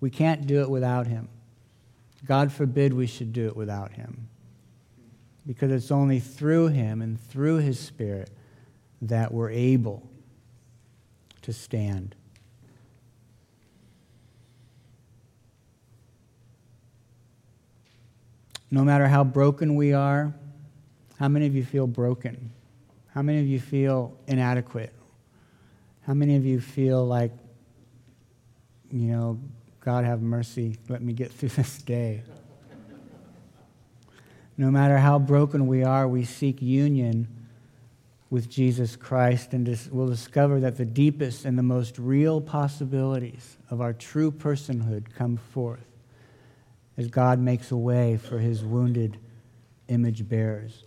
We 0.00 0.10
can't 0.10 0.46
do 0.46 0.60
it 0.60 0.68
without 0.68 1.06
Him. 1.06 1.28
God 2.26 2.52
forbid 2.52 2.92
we 2.92 3.06
should 3.06 3.32
do 3.32 3.46
it 3.46 3.56
without 3.56 3.92
Him 3.92 4.28
because 5.46 5.70
it's 5.70 5.92
only 5.92 6.18
through 6.18 6.68
Him 6.68 7.00
and 7.00 7.20
through 7.20 7.58
His 7.58 7.78
Spirit 7.78 8.30
that 9.02 9.32
we're 9.32 9.50
able 9.50 10.08
to 11.42 11.52
stand. 11.52 12.16
No 18.70 18.82
matter 18.82 19.06
how 19.06 19.22
broken 19.22 19.76
we 19.76 19.92
are, 19.92 20.32
how 21.22 21.28
many 21.28 21.46
of 21.46 21.54
you 21.54 21.64
feel 21.64 21.86
broken? 21.86 22.50
How 23.14 23.22
many 23.22 23.38
of 23.38 23.46
you 23.46 23.60
feel 23.60 24.18
inadequate? 24.26 24.92
How 26.04 26.14
many 26.14 26.34
of 26.34 26.44
you 26.44 26.60
feel 26.60 27.06
like, 27.06 27.30
you 28.90 29.06
know, 29.06 29.38
God 29.78 30.04
have 30.04 30.20
mercy, 30.20 30.78
let 30.88 31.00
me 31.00 31.12
get 31.12 31.30
through 31.32 31.50
this 31.50 31.78
day? 31.78 32.24
No 34.58 34.68
matter 34.72 34.98
how 34.98 35.20
broken 35.20 35.68
we 35.68 35.84
are, 35.84 36.08
we 36.08 36.24
seek 36.24 36.60
union 36.60 37.28
with 38.28 38.50
Jesus 38.50 38.96
Christ, 38.96 39.52
and 39.52 39.68
we'll 39.92 40.08
discover 40.08 40.58
that 40.58 40.76
the 40.76 40.84
deepest 40.84 41.44
and 41.44 41.56
the 41.56 41.62
most 41.62 42.00
real 42.00 42.40
possibilities 42.40 43.58
of 43.70 43.80
our 43.80 43.92
true 43.92 44.32
personhood 44.32 45.14
come 45.14 45.36
forth 45.36 45.86
as 46.96 47.06
God 47.06 47.38
makes 47.38 47.70
a 47.70 47.76
way 47.76 48.16
for 48.16 48.40
his 48.40 48.64
wounded 48.64 49.18
image 49.86 50.28
bearers. 50.28 50.82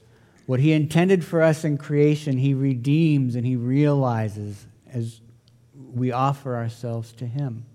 What 0.46 0.60
he 0.60 0.74
intended 0.74 1.26
for 1.26 1.42
us 1.42 1.64
in 1.64 1.78
creation, 1.78 2.38
he 2.38 2.54
redeems 2.54 3.36
and 3.36 3.46
he 3.46 3.56
realizes 3.56 4.68
as 4.92 5.22
we 5.94 6.12
offer 6.12 6.56
ourselves 6.56 7.12
to 7.14 7.26
him. 7.26 7.66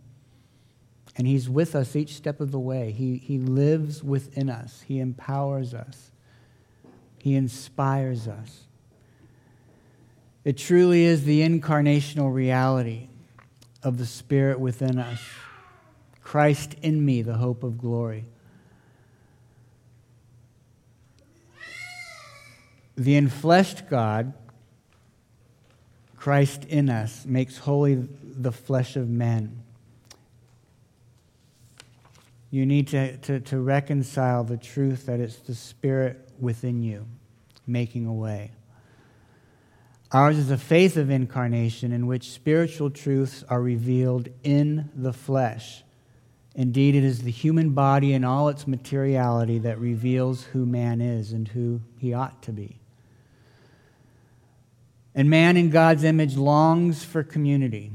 And 1.16 1.26
he's 1.26 1.48
with 1.48 1.74
us 1.74 1.96
each 1.96 2.14
step 2.14 2.40
of 2.40 2.52
the 2.52 2.60
way. 2.60 2.92
He, 2.92 3.16
he 3.16 3.38
lives 3.38 4.02
within 4.02 4.48
us, 4.48 4.84
he 4.86 5.00
empowers 5.00 5.74
us, 5.74 6.12
he 7.18 7.34
inspires 7.34 8.28
us. 8.28 8.66
It 10.44 10.56
truly 10.56 11.04
is 11.04 11.24
the 11.24 11.42
incarnational 11.42 12.32
reality 12.32 13.08
of 13.82 13.98
the 13.98 14.06
Spirit 14.06 14.58
within 14.58 14.98
us. 14.98 15.20
Christ 16.22 16.76
in 16.80 17.04
me, 17.04 17.22
the 17.22 17.34
hope 17.34 17.62
of 17.62 17.76
glory. 17.76 18.24
The 23.00 23.18
enfleshed 23.18 23.88
God, 23.88 24.34
Christ 26.16 26.66
in 26.66 26.90
us, 26.90 27.24
makes 27.24 27.56
holy 27.56 27.94
the 27.94 28.52
flesh 28.52 28.94
of 28.94 29.08
men. 29.08 29.62
You 32.50 32.66
need 32.66 32.88
to, 32.88 33.16
to, 33.16 33.40
to 33.40 33.58
reconcile 33.58 34.44
the 34.44 34.58
truth 34.58 35.06
that 35.06 35.18
it's 35.18 35.36
the 35.36 35.54
Spirit 35.54 36.28
within 36.38 36.82
you 36.82 37.06
making 37.66 38.04
a 38.04 38.12
way. 38.12 38.50
Ours 40.12 40.36
is 40.36 40.50
a 40.50 40.58
faith 40.58 40.98
of 40.98 41.08
incarnation 41.08 41.92
in 41.92 42.06
which 42.06 42.30
spiritual 42.30 42.90
truths 42.90 43.42
are 43.48 43.62
revealed 43.62 44.28
in 44.42 44.90
the 44.94 45.14
flesh. 45.14 45.84
Indeed, 46.54 46.96
it 46.96 47.04
is 47.04 47.22
the 47.22 47.30
human 47.30 47.70
body 47.70 48.12
in 48.12 48.24
all 48.24 48.50
its 48.50 48.66
materiality 48.66 49.58
that 49.60 49.78
reveals 49.78 50.42
who 50.44 50.66
man 50.66 51.00
is 51.00 51.32
and 51.32 51.48
who 51.48 51.80
he 51.96 52.12
ought 52.12 52.42
to 52.42 52.52
be. 52.52 52.79
And 55.14 55.28
man 55.28 55.56
in 55.56 55.70
God's 55.70 56.04
image 56.04 56.36
longs 56.36 57.04
for 57.04 57.22
community. 57.22 57.90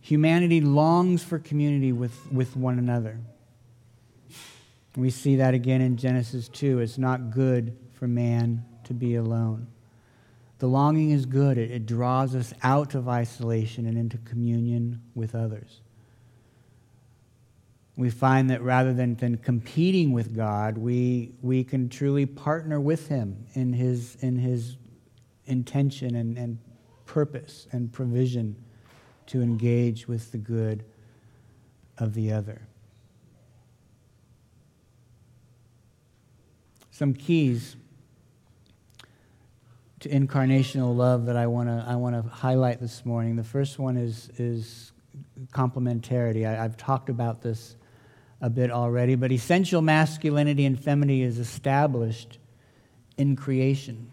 Humanity 0.00 0.60
longs 0.60 1.22
for 1.22 1.38
community 1.38 1.92
with, 1.92 2.32
with 2.32 2.56
one 2.56 2.78
another. 2.78 3.20
We 4.96 5.10
see 5.10 5.36
that 5.36 5.54
again 5.54 5.80
in 5.80 5.96
Genesis 5.96 6.48
2. 6.48 6.80
It's 6.80 6.98
not 6.98 7.30
good 7.30 7.76
for 7.92 8.08
man 8.08 8.64
to 8.84 8.94
be 8.94 9.14
alone. 9.14 9.68
The 10.58 10.66
longing 10.66 11.10
is 11.10 11.24
good, 11.24 11.56
it, 11.56 11.70
it 11.70 11.86
draws 11.86 12.34
us 12.34 12.52
out 12.62 12.94
of 12.94 13.08
isolation 13.08 13.86
and 13.86 13.96
into 13.96 14.18
communion 14.18 15.00
with 15.14 15.34
others. 15.34 15.80
We 17.96 18.10
find 18.10 18.50
that 18.50 18.60
rather 18.62 18.92
than, 18.92 19.14
than 19.14 19.38
competing 19.38 20.12
with 20.12 20.34
God, 20.34 20.76
we, 20.76 21.32
we 21.40 21.64
can 21.64 21.88
truly 21.88 22.26
partner 22.26 22.78
with 22.78 23.08
Him 23.08 23.46
in 23.54 23.72
His, 23.72 24.16
in 24.20 24.36
his 24.36 24.76
intention 25.50 26.14
and, 26.14 26.38
and 26.38 26.58
purpose 27.06 27.66
and 27.72 27.92
provision 27.92 28.56
to 29.26 29.42
engage 29.42 30.08
with 30.08 30.32
the 30.32 30.38
good 30.38 30.84
of 31.98 32.14
the 32.14 32.32
other. 32.32 32.62
Some 36.90 37.14
keys 37.14 37.76
to 40.00 40.08
incarnational 40.08 40.96
love 40.96 41.26
that 41.26 41.36
I 41.36 41.46
want 41.46 41.68
to 41.68 41.84
I 41.86 41.96
want 41.96 42.16
to 42.16 42.28
highlight 42.28 42.80
this 42.80 43.04
morning. 43.04 43.36
The 43.36 43.44
first 43.44 43.78
one 43.78 43.96
is 43.96 44.30
is 44.36 44.92
complementarity. 45.52 46.48
I, 46.48 46.64
I've 46.64 46.76
talked 46.76 47.08
about 47.08 47.42
this 47.42 47.76
a 48.40 48.48
bit 48.48 48.70
already, 48.70 49.14
but 49.14 49.32
essential 49.32 49.82
masculinity 49.82 50.64
and 50.64 50.82
femininity 50.82 51.22
is 51.22 51.38
established 51.38 52.38
in 53.18 53.36
creation. 53.36 54.10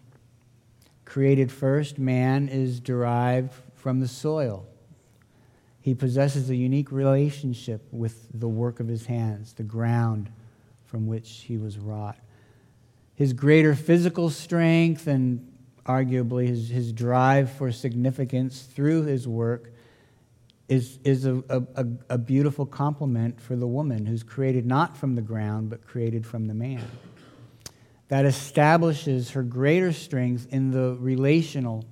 Created 1.08 1.50
first, 1.50 1.98
man 1.98 2.50
is 2.50 2.80
derived 2.80 3.54
from 3.74 4.00
the 4.00 4.06
soil. 4.06 4.66
He 5.80 5.94
possesses 5.94 6.50
a 6.50 6.54
unique 6.54 6.92
relationship 6.92 7.80
with 7.90 8.26
the 8.38 8.46
work 8.46 8.78
of 8.78 8.88
his 8.88 9.06
hands, 9.06 9.54
the 9.54 9.62
ground 9.62 10.30
from 10.84 11.06
which 11.06 11.44
he 11.46 11.56
was 11.56 11.78
wrought. 11.78 12.18
His 13.14 13.32
greater 13.32 13.74
physical 13.74 14.28
strength 14.28 15.06
and 15.06 15.50
arguably 15.86 16.46
his, 16.46 16.68
his 16.68 16.92
drive 16.92 17.50
for 17.52 17.72
significance 17.72 18.60
through 18.60 19.04
his 19.04 19.26
work 19.26 19.72
is, 20.68 20.98
is 21.04 21.24
a, 21.24 21.42
a, 21.48 21.86
a 22.10 22.18
beautiful 22.18 22.66
complement 22.66 23.40
for 23.40 23.56
the 23.56 23.66
woman 23.66 24.04
who's 24.04 24.22
created 24.22 24.66
not 24.66 24.94
from 24.94 25.14
the 25.14 25.22
ground, 25.22 25.70
but 25.70 25.86
created 25.86 26.26
from 26.26 26.48
the 26.48 26.54
man. 26.54 26.84
That 28.08 28.24
establishes 28.24 29.30
her 29.30 29.42
greater 29.42 29.92
strength 29.92 30.46
in 30.50 30.70
the 30.70 30.96
relational 30.98 31.84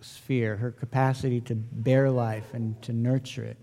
sphere, 0.00 0.56
her 0.56 0.70
capacity 0.70 1.40
to 1.42 1.54
bear 1.54 2.10
life 2.10 2.54
and 2.54 2.80
to 2.82 2.92
nurture 2.92 3.44
it, 3.44 3.58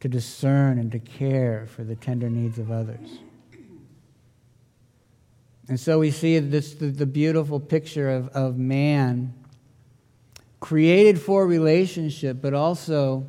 to 0.00 0.08
discern 0.08 0.78
and 0.78 0.92
to 0.92 0.98
care 0.98 1.66
for 1.66 1.84
the 1.84 1.96
tender 1.96 2.28
needs 2.28 2.58
of 2.58 2.70
others. 2.70 3.18
And 5.68 5.78
so 5.78 5.98
we 5.98 6.10
see 6.10 6.38
this, 6.38 6.74
the, 6.74 6.86
the 6.86 7.06
beautiful 7.06 7.60
picture 7.60 8.10
of, 8.10 8.28
of 8.28 8.56
man 8.56 9.34
created 10.60 11.20
for 11.20 11.46
relationship, 11.46 12.38
but 12.40 12.54
also 12.54 13.26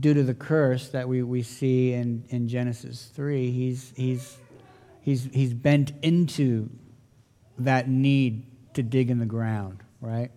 due 0.00 0.14
to 0.14 0.22
the 0.22 0.34
curse 0.34 0.88
that 0.88 1.08
we, 1.08 1.22
we 1.22 1.42
see 1.42 1.92
in, 1.92 2.24
in 2.30 2.48
Genesis 2.48 3.10
3, 3.14 3.50
he's, 3.50 3.92
he's, 3.96 4.36
he's, 5.02 5.28
he's 5.32 5.52
bent 5.52 5.92
into 6.02 6.70
that 7.58 7.88
need 7.88 8.46
to 8.74 8.82
dig 8.82 9.10
in 9.10 9.18
the 9.18 9.26
ground, 9.26 9.82
right? 10.00 10.30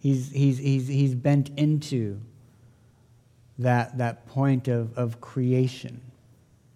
He's, 0.00 0.32
he's, 0.32 0.58
he's, 0.58 0.88
he's 0.88 1.14
bent 1.14 1.50
into 1.56 2.20
that, 3.58 3.98
that 3.98 4.26
point 4.26 4.68
of, 4.68 4.96
of 4.96 5.20
creation, 5.20 6.00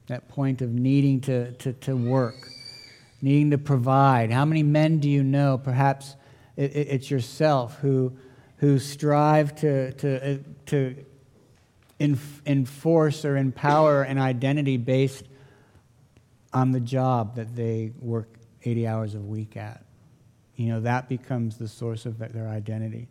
that 0.08 0.28
point 0.28 0.60
of 0.60 0.70
needing 0.70 1.20
to, 1.22 1.52
to, 1.52 1.72
to 1.72 1.96
work 1.96 2.36
needing 3.22 3.50
to 3.50 3.58
provide. 3.58 4.30
How 4.30 4.44
many 4.44 4.62
men 4.62 4.98
do 4.98 5.08
you 5.08 5.22
know, 5.22 5.58
perhaps 5.58 6.16
it's 6.56 7.10
yourself, 7.10 7.78
who, 7.80 8.12
who 8.56 8.78
strive 8.78 9.54
to, 9.56 9.92
to, 9.92 10.34
uh, 10.34 10.38
to 10.66 10.96
enforce 12.00 13.24
or 13.24 13.36
empower 13.36 14.02
an 14.02 14.18
identity 14.18 14.76
based 14.76 15.24
on 16.52 16.72
the 16.72 16.80
job 16.80 17.36
that 17.36 17.54
they 17.54 17.92
work 18.00 18.28
80 18.64 18.86
hours 18.86 19.14
a 19.14 19.20
week 19.20 19.56
at? 19.56 19.84
You 20.56 20.68
know, 20.68 20.80
that 20.80 21.08
becomes 21.08 21.56
the 21.56 21.68
source 21.68 22.06
of 22.06 22.18
their 22.18 22.48
identity 22.48 23.08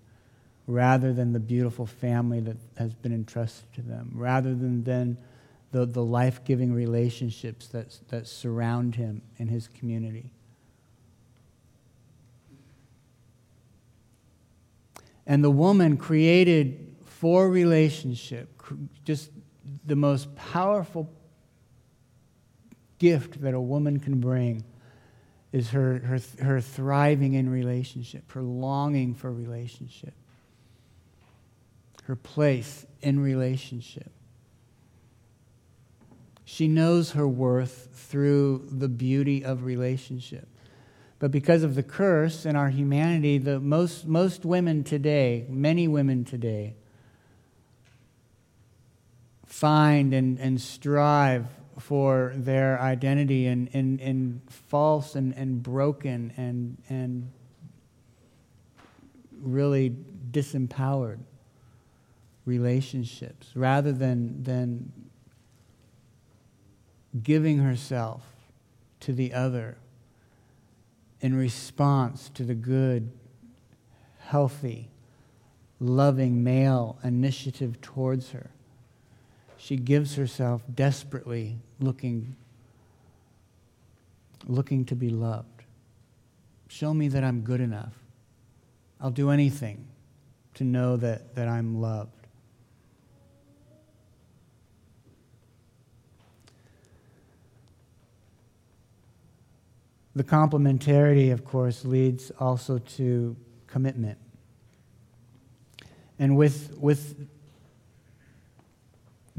rather 0.70 1.12
than 1.14 1.34
the 1.34 1.40
beautiful 1.40 1.88
family 1.88 2.40
that 2.40 2.56
has 2.78 2.94
been 2.94 3.12
entrusted 3.12 3.74
to 3.74 3.82
them, 3.82 4.12
rather 4.14 4.54
than, 4.54 4.84
than 4.84 5.18
the, 5.72 5.84
the 5.84 6.04
life 6.04 6.44
giving 6.44 6.72
relationships 6.72 7.68
that, 7.70 7.98
that 8.10 8.28
surround 8.28 8.94
him 8.94 9.24
in 9.38 9.48
his 9.48 9.68
community. 9.68 10.30
And 15.26 15.44
the 15.44 15.50
woman 15.50 15.98
created 15.98 16.96
for 17.04 17.50
relationship, 17.50 18.62
just 19.04 19.32
the 19.86 19.96
most 19.96 20.36
powerful 20.36 21.10
gift 23.00 23.42
that 23.42 23.54
a 23.54 23.62
woman 23.62 24.00
can 24.00 24.20
bring 24.20 24.64
is 25.52 25.72
her, 25.72 26.00
her, 26.00 26.20
her 26.44 26.62
thriving 26.62 27.34
in 27.34 27.50
relationship, 27.50 28.32
her 28.32 28.44
longing 28.44 29.16
for 29.16 29.32
relationship, 29.32 30.14
her 32.04 32.16
place 32.16 32.86
in 33.02 33.20
relationship. 33.20 34.12
She 36.46 36.68
knows 36.68 37.12
her 37.12 37.28
worth 37.28 37.90
through 37.94 38.68
the 38.72 38.88
beauty 38.88 39.44
of 39.44 39.64
relationship. 39.64 40.48
But 41.20 41.32
because 41.32 41.64
of 41.64 41.76
the 41.76 41.84
curse 41.84 42.46
in 42.46 42.56
our 42.56 42.70
humanity, 42.70 43.38
the 43.38 43.60
most, 43.60 44.06
most 44.08 44.46
women 44.46 44.84
today, 44.84 45.46
many 45.50 45.88
women 45.88 46.26
today, 46.26 46.76
find 49.46 50.14
and, 50.14 50.40
and 50.40 50.62
strive 50.62 51.46
for 51.80 52.34
their 52.36 52.80
identity 52.80 53.48
and, 53.48 53.68
in, 53.70 54.00
in 54.00 54.42
false 54.50 55.16
and, 55.16 55.34
and 55.36 55.64
broken 55.64 56.34
and, 56.38 56.78
and 56.90 57.32
really 59.42 59.96
disempowered 60.32 61.20
relationships 62.46 63.52
rather 63.56 63.92
than, 63.92 64.44
than 64.44 64.92
giving 67.24 67.60
herself 67.60 68.24
to 69.00 69.14
the 69.14 69.34
other 69.34 69.78
in 71.22 71.36
response 71.36 72.30
to 72.34 72.44
the 72.44 72.56
good, 72.56 73.12
healthy, 74.20 74.90
loving 75.80 76.44
male 76.44 76.98
initiative 77.04 77.80
towards 77.82 78.32
her. 78.32 78.52
She 79.60 79.76
gives 79.76 80.16
herself 80.16 80.64
desperately 80.74 81.58
looking 81.80 82.36
looking 84.48 84.86
to 84.86 84.96
be 84.96 85.10
loved. 85.10 85.64
Show 86.70 86.94
me 86.94 87.10
that 87.10 87.24
I'm 87.24 87.42
good 87.42 87.60
enough. 87.60 87.94
I'll 89.02 89.12
do 89.12 89.30
anything 89.30 89.86
to 90.56 90.64
know 90.64 90.96
that, 90.98 91.36
that 91.36 91.48
I'm 91.48 91.82
loved. 91.82 92.12
The 100.16 100.24
complementarity, 100.24 101.32
of 101.32 101.46
course, 101.46 101.86
leads 101.86 102.32
also 102.40 102.78
to 102.78 103.36
commitment. 103.68 104.18
And 106.18 106.36
with, 106.36 106.78
with 106.78 107.28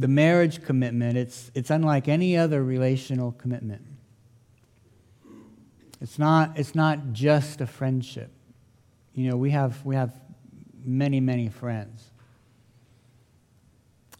the 0.00 0.08
marriage 0.08 0.64
commitment, 0.64 1.18
it's, 1.18 1.50
it's 1.54 1.68
unlike 1.68 2.08
any 2.08 2.34
other 2.34 2.64
relational 2.64 3.32
commitment. 3.32 3.82
It's 6.00 6.18
not, 6.18 6.58
it's 6.58 6.74
not 6.74 7.12
just 7.12 7.60
a 7.60 7.66
friendship. 7.66 8.30
You 9.14 9.30
know, 9.30 9.36
we 9.36 9.50
have, 9.50 9.84
we 9.84 9.94
have 9.96 10.18
many, 10.82 11.20
many 11.20 11.50
friends. 11.50 12.10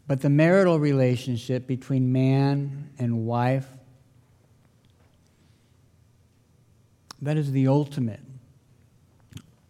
But 0.07 0.21
the 0.21 0.29
marital 0.29 0.79
relationship 0.79 1.66
between 1.66 2.12
man 2.12 2.90
and 2.99 3.25
wife, 3.25 3.66
that 7.23 7.38
is 7.38 7.53
the 7.53 7.69
ultimate. 7.69 8.21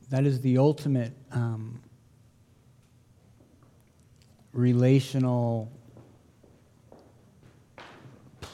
That 0.08 0.26
is 0.26 0.40
the 0.40 0.58
ultimate 0.58 1.12
um, 1.30 1.80
relational 4.52 5.70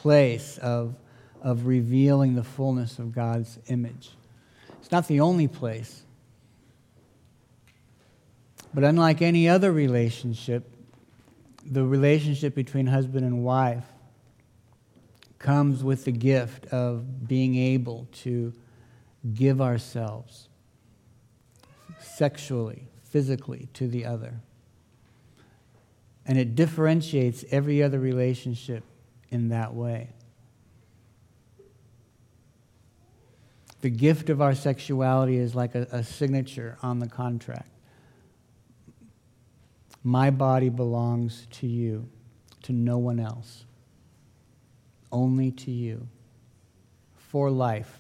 place 0.07 0.57
of, 0.59 0.95
of 1.42 1.66
revealing 1.66 2.37
the 2.37 2.45
fullness 2.45 3.01
of 3.01 3.11
God's 3.11 3.59
image. 3.66 4.11
It's 4.79 4.92
not 4.92 5.09
the 5.09 5.19
only 5.19 5.49
place. 5.49 6.05
But 8.73 8.85
unlike 8.85 9.21
any 9.21 9.49
other 9.49 9.73
relationship, 9.73 10.71
the 11.64 11.85
relationship 11.85 12.55
between 12.55 12.87
husband 12.87 13.27
and 13.27 13.42
wife 13.42 13.83
comes 15.40 15.83
with 15.83 16.05
the 16.05 16.12
gift 16.12 16.66
of 16.66 17.27
being 17.27 17.57
able 17.57 18.07
to 18.23 18.53
give 19.35 19.61
ourselves 19.61 20.49
sexually, 21.99 22.87
physically 23.03 23.69
to 23.73 23.88
the 23.88 24.05
other. 24.05 24.35
And 26.25 26.38
it 26.38 26.55
differentiates 26.55 27.45
every 27.51 27.83
other 27.83 27.99
relationship 27.99 28.85
in 29.37 29.51
that 29.51 29.75
way. 29.75 30.09
The 33.83 33.90
gift 33.90 34.31
of 34.31 34.40
our 34.40 34.55
sexuality 34.55 35.37
is 35.37 35.55
like 35.55 35.75
a, 35.75 35.87
a 35.92 36.03
signature 36.03 36.79
on 36.83 36.99
the 36.99 37.07
contract. 37.07 37.68
My 40.03 40.31
body 40.31 40.70
belongs 40.70 41.46
to 41.59 41.66
you, 41.66 42.09
to 42.62 42.72
no 42.72 42.96
one 42.96 43.20
else, 43.20 43.66
only 45.12 45.51
to 45.51 45.70
you, 45.70 46.09
for 47.14 47.51
life. 47.51 47.99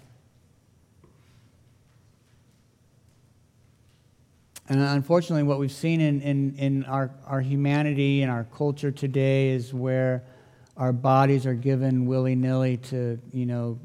And 4.68 4.80
unfortunately, 4.80 5.42
what 5.42 5.58
we've 5.58 5.70
seen 5.70 6.00
in, 6.00 6.22
in, 6.22 6.54
in 6.56 6.84
our, 6.84 7.10
our 7.26 7.42
humanity 7.42 8.22
and 8.22 8.32
our 8.32 8.44
culture 8.44 8.90
today 8.90 9.50
is 9.50 9.74
where 9.74 10.24
our 10.76 10.92
bodies 10.92 11.46
are 11.46 11.54
given 11.54 12.06
willy 12.06 12.34
nilly 12.34 12.76
to, 12.76 13.18
you 13.32 13.46
know, 13.46 13.78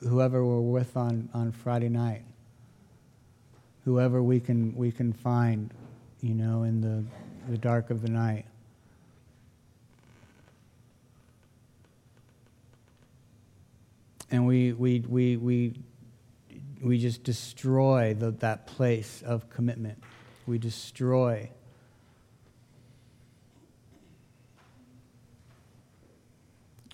whoever 0.00 0.44
we're 0.44 0.60
with 0.60 0.96
on, 0.96 1.28
on 1.32 1.50
Friday 1.50 1.88
night, 1.88 2.22
whoever 3.84 4.22
we 4.22 4.38
can, 4.38 4.74
we 4.74 4.92
can 4.92 5.12
find, 5.12 5.72
you 6.20 6.34
know, 6.34 6.64
in 6.64 6.80
the, 6.80 7.04
the 7.50 7.56
dark 7.56 7.90
of 7.90 8.02
the 8.02 8.10
night. 8.10 8.44
And 14.30 14.46
we, 14.46 14.72
we, 14.72 15.00
we, 15.00 15.36
we, 15.36 15.74
we 16.82 16.98
just 16.98 17.22
destroy 17.22 18.14
the, 18.14 18.32
that 18.32 18.66
place 18.66 19.22
of 19.24 19.48
commitment. 19.48 20.02
We 20.46 20.58
destroy 20.58 21.50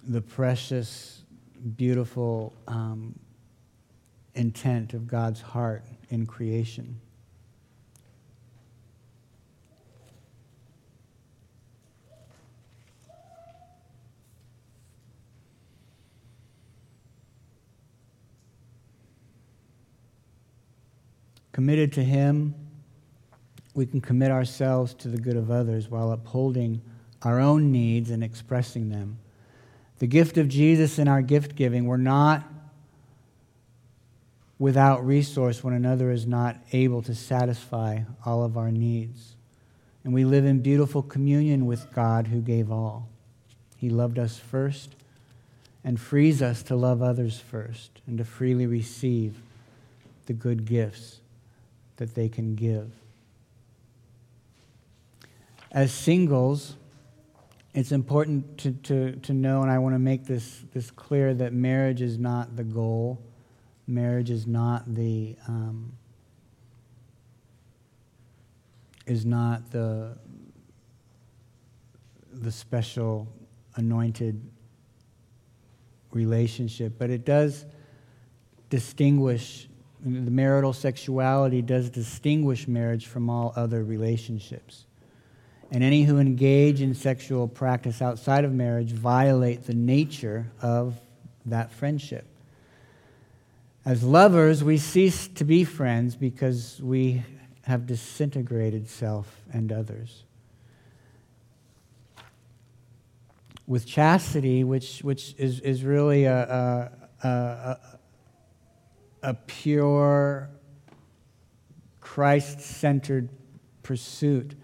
the 0.07 0.21
precious, 0.21 1.23
beautiful 1.77 2.55
um, 2.67 3.19
intent 4.35 4.95
of 4.95 5.07
God's 5.07 5.41
heart 5.41 5.85
in 6.09 6.27
creation. 6.27 7.01
Committed 21.53 21.93
to 21.93 22.03
Him, 22.03 22.55
we 23.75 23.85
can 23.85 24.01
commit 24.01 24.31
ourselves 24.31 24.95
to 24.95 25.09
the 25.09 25.19
good 25.19 25.37
of 25.37 25.51
others 25.51 25.89
while 25.89 26.13
upholding 26.13 26.81
our 27.23 27.39
own 27.39 27.71
needs 27.71 28.11
and 28.11 28.25
expressing 28.25 28.89
them. 28.89 29.19
The 30.01 30.07
gift 30.07 30.39
of 30.39 30.49
Jesus 30.49 30.99
in 30.99 31.09
our 31.09 31.21
gift 31.21 31.55
giving, 31.55 31.85
we're 31.85 31.99
not 31.99 32.43
without 34.59 35.07
resource 35.07 35.63
when 35.63 35.75
another 35.75 36.11
is 36.11 36.27
not 36.27 36.57
able 36.73 37.03
to 37.03 37.15
satisfy 37.15 38.01
all 38.25 38.43
of 38.43 38.57
our 38.57 38.71
needs. 38.71 39.37
And 40.03 40.15
we 40.15 40.25
live 40.25 40.47
in 40.47 40.61
beautiful 40.61 41.03
communion 41.03 41.67
with 41.67 41.93
God 41.95 42.29
who 42.29 42.41
gave 42.41 42.73
all. 42.73 43.09
He 43.77 43.91
loved 43.91 44.19
us 44.19 44.39
first 44.39 44.97
and 45.85 46.01
frees 46.01 46.41
us 46.41 46.63
to 46.65 46.77
love 46.77 47.03
others 47.03 47.39
first 47.39 47.91
and 48.07 48.17
to 48.17 48.25
freely 48.25 48.67
receive 48.67 49.43
the 50.25 50.33
good 50.33 50.65
gifts 50.65 51.21
that 51.97 52.15
they 52.15 52.31
can 52.31 52.55
give. 52.55 52.91
As 55.71 55.93
singles, 55.93 56.77
it's 57.73 57.93
important 57.93 58.59
to, 58.59 58.73
to, 58.73 59.13
to 59.17 59.33
know, 59.33 59.63
and 59.63 59.71
I 59.71 59.79
want 59.79 59.95
to 59.95 59.99
make 59.99 60.27
this, 60.27 60.65
this 60.73 60.91
clear, 60.91 61.35
that 61.35 61.53
marriage 61.53 62.03
is 62.03 62.19
not 62.19 62.57
the 62.57 62.65
goal. 62.65 63.23
Marriage 63.87 64.31
is 64.31 64.47
not 64.47 64.95
the 64.95 65.37
um, 65.49 65.93
is 69.07 69.27
not 69.27 69.69
the 69.73 70.17
the 72.33 72.53
special 72.53 73.27
anointed 73.75 74.41
relationship, 76.13 76.93
but 76.99 77.11
it 77.11 77.25
does 77.25 77.67
distinguish 78.69 79.69
the 80.03 80.31
marital 80.31 80.73
sexuality 80.73 81.61
does 81.61 81.91
distinguish 81.91 82.69
marriage 82.69 83.07
from 83.07 83.29
all 83.29 83.53
other 83.57 83.85
relationships. 83.85 84.87
And 85.73 85.85
any 85.85 86.03
who 86.03 86.19
engage 86.19 86.81
in 86.81 86.95
sexual 86.95 87.47
practice 87.47 88.03
outside 88.03 88.45
of 88.45 88.53
marriage 88.53 88.91
violate 88.91 89.67
the 89.67 89.75
nature 89.75 90.51
of 90.61 90.99
that 91.47 91.71
friendship. 91.71 92.27
As 93.85 94.03
lovers, 94.03 94.63
we 94.65 94.79
cease 94.79 95.29
to 95.29 95.45
be 95.45 95.65
friends 95.65 96.17
because 96.17 96.81
we 96.83 97.23
have 97.63 97.87
disintegrated 97.87 98.89
self 98.89 99.43
and 99.53 99.73
others. 99.73 100.25
With 103.67 103.87
chastity, 103.87 104.65
which, 104.65 105.01
which 105.01 105.35
is, 105.39 105.61
is 105.61 105.85
really 105.85 106.25
a, 106.25 106.91
a, 107.23 107.29
a, 107.29 107.79
a 109.23 109.35
pure, 109.35 110.51
Christ 112.01 112.61
centered 112.61 113.29
pursuit 113.85 114.57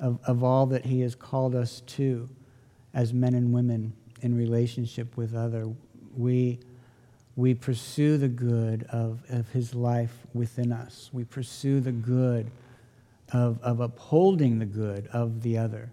of, 0.00 0.18
of 0.24 0.42
all 0.42 0.66
that 0.66 0.86
He 0.86 1.00
has 1.02 1.14
called 1.14 1.54
us 1.54 1.82
to 1.86 2.28
as 2.92 3.12
men 3.12 3.34
and 3.34 3.52
women 3.52 3.92
in 4.22 4.36
relationship 4.36 5.16
with 5.16 5.34
other. 5.34 5.68
We, 6.16 6.58
we 7.36 7.54
pursue 7.54 8.18
the 8.18 8.28
good 8.28 8.84
of, 8.90 9.22
of 9.28 9.50
His 9.50 9.74
life 9.74 10.26
within 10.34 10.72
us. 10.72 11.10
We 11.12 11.24
pursue 11.24 11.80
the 11.80 11.92
good 11.92 12.50
of, 13.32 13.60
of 13.62 13.80
upholding 13.80 14.58
the 14.58 14.66
good 14.66 15.06
of 15.12 15.42
the 15.42 15.58
other, 15.58 15.92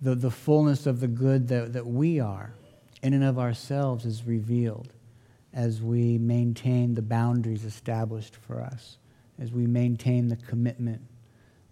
the, 0.00 0.14
the 0.14 0.30
fullness 0.30 0.86
of 0.86 1.00
the 1.00 1.08
good 1.08 1.48
that, 1.48 1.72
that 1.74 1.86
we 1.86 2.20
are 2.20 2.54
in 3.02 3.12
and 3.12 3.24
of 3.24 3.38
ourselves 3.38 4.06
is 4.06 4.24
revealed 4.24 4.92
as 5.52 5.82
we 5.82 6.18
maintain 6.18 6.94
the 6.94 7.02
boundaries 7.02 7.64
established 7.64 8.34
for 8.34 8.60
us, 8.60 8.96
as 9.38 9.52
we 9.52 9.66
maintain 9.66 10.28
the 10.28 10.36
commitment 10.36 11.02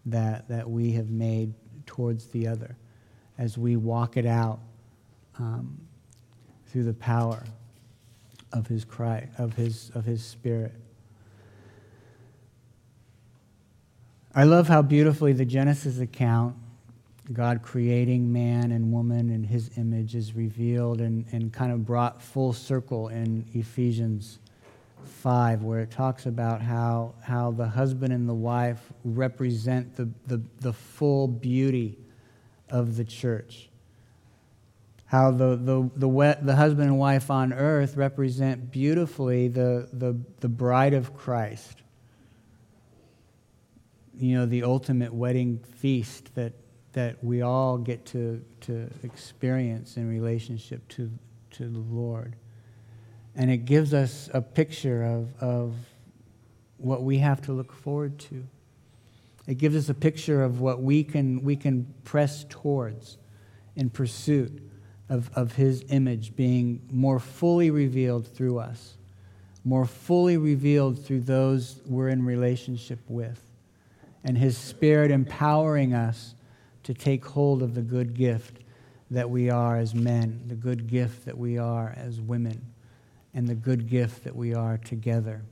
that, 0.06 0.48
that 0.48 0.68
we 0.68 0.92
have 0.92 1.10
made 1.10 1.54
towards 1.86 2.26
the 2.26 2.46
other, 2.46 2.76
as 3.38 3.56
we 3.56 3.76
walk 3.76 4.16
it 4.16 4.26
out 4.26 4.60
um, 5.38 5.80
through 6.66 6.84
the 6.84 6.94
power 6.94 7.42
of 8.52 8.66
his 8.66 8.84
cry, 8.84 9.28
of 9.38 9.54
his, 9.54 9.90
of 9.94 10.04
his 10.04 10.24
spirit. 10.24 10.74
I 14.34 14.44
love 14.44 14.68
how 14.68 14.82
beautifully 14.82 15.32
the 15.32 15.44
Genesis 15.44 15.98
account, 15.98 16.56
God 17.32 17.62
creating 17.62 18.32
man 18.32 18.72
and 18.72 18.92
woman 18.92 19.30
in 19.30 19.44
his 19.44 19.70
image, 19.76 20.14
is 20.14 20.34
revealed 20.34 21.00
and, 21.00 21.26
and 21.32 21.52
kind 21.52 21.70
of 21.70 21.84
brought 21.84 22.22
full 22.22 22.52
circle 22.52 23.08
in 23.08 23.46
Ephesians 23.52 24.38
5, 25.06 25.62
where 25.62 25.80
it 25.80 25.90
talks 25.90 26.26
about 26.26 26.62
how, 26.62 27.14
how 27.22 27.50
the 27.50 27.68
husband 27.68 28.12
and 28.12 28.28
the 28.28 28.34
wife 28.34 28.80
represent 29.04 29.96
the, 29.96 30.08
the, 30.26 30.42
the 30.60 30.72
full 30.72 31.28
beauty 31.28 31.98
of 32.68 32.96
the 32.96 33.04
church. 33.04 33.68
How 35.06 35.30
the, 35.30 35.56
the, 35.56 35.90
the, 35.94 36.38
the 36.40 36.56
husband 36.56 36.88
and 36.88 36.98
wife 36.98 37.30
on 37.30 37.52
earth 37.52 37.96
represent 37.96 38.70
beautifully 38.70 39.48
the, 39.48 39.88
the, 39.92 40.18
the 40.40 40.48
bride 40.48 40.94
of 40.94 41.14
Christ 41.14 41.82
you 44.18 44.36
know, 44.36 44.46
the 44.46 44.62
ultimate 44.62 45.12
wedding 45.12 45.58
feast 45.58 46.34
that, 46.34 46.52
that 46.92 47.22
we 47.24 47.42
all 47.42 47.78
get 47.78 48.04
to, 48.06 48.42
to 48.60 48.88
experience 49.02 49.96
in 49.96 50.08
relationship 50.08 50.86
to, 50.88 51.10
to 51.50 51.68
the 51.68 51.78
Lord. 51.78 52.36
And 53.34 53.50
it 53.50 53.64
gives 53.64 53.94
us 53.94 54.28
a 54.34 54.42
picture 54.42 55.04
of, 55.04 55.34
of 55.40 55.74
what 56.76 57.02
we 57.02 57.18
have 57.18 57.40
to 57.42 57.52
look 57.52 57.72
forward 57.72 58.18
to. 58.18 58.44
It 59.46 59.58
gives 59.58 59.76
us 59.76 59.88
a 59.88 59.94
picture 59.94 60.42
of 60.42 60.60
what 60.60 60.82
we 60.82 61.02
can, 61.02 61.42
we 61.42 61.56
can 61.56 61.92
press 62.04 62.44
towards 62.48 63.16
in 63.74 63.90
pursuit 63.90 64.62
of, 65.08 65.30
of 65.34 65.54
His 65.54 65.84
image 65.88 66.36
being 66.36 66.82
more 66.90 67.18
fully 67.18 67.70
revealed 67.70 68.26
through 68.26 68.58
us, 68.58 68.96
more 69.64 69.86
fully 69.86 70.36
revealed 70.36 71.04
through 71.04 71.20
those 71.20 71.80
we're 71.86 72.08
in 72.08 72.24
relationship 72.24 73.00
with 73.08 73.52
and 74.24 74.38
His 74.38 74.56
Spirit 74.56 75.10
empowering 75.10 75.94
us 75.94 76.34
to 76.84 76.94
take 76.94 77.24
hold 77.24 77.62
of 77.62 77.74
the 77.74 77.82
good 77.82 78.14
gift 78.14 78.58
that 79.10 79.28
we 79.28 79.50
are 79.50 79.76
as 79.76 79.94
men, 79.94 80.42
the 80.46 80.54
good 80.54 80.86
gift 80.86 81.26
that 81.26 81.36
we 81.36 81.58
are 81.58 81.94
as 81.96 82.20
women, 82.20 82.71
and 83.34 83.48
the 83.48 83.54
good 83.54 83.88
gift 83.88 84.24
that 84.24 84.36
we 84.36 84.54
are 84.54 84.78
together. 84.78 85.42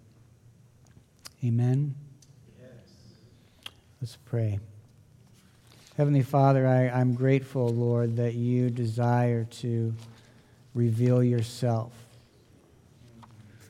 Amen? 1.45 1.95
Yes. 2.61 2.69
Let's 4.01 4.17
pray. 4.27 4.61
Heavenly 5.97 6.23
Father, 6.23 6.67
I, 6.67 6.89
I'm 6.89 7.15
grateful, 7.15 7.69
Lord, 7.69 8.17
that 8.17 8.35
you 8.35 8.71
desire 8.71 9.45
to 9.45 9.95
reveal 10.75 11.23
yourself 11.23 11.93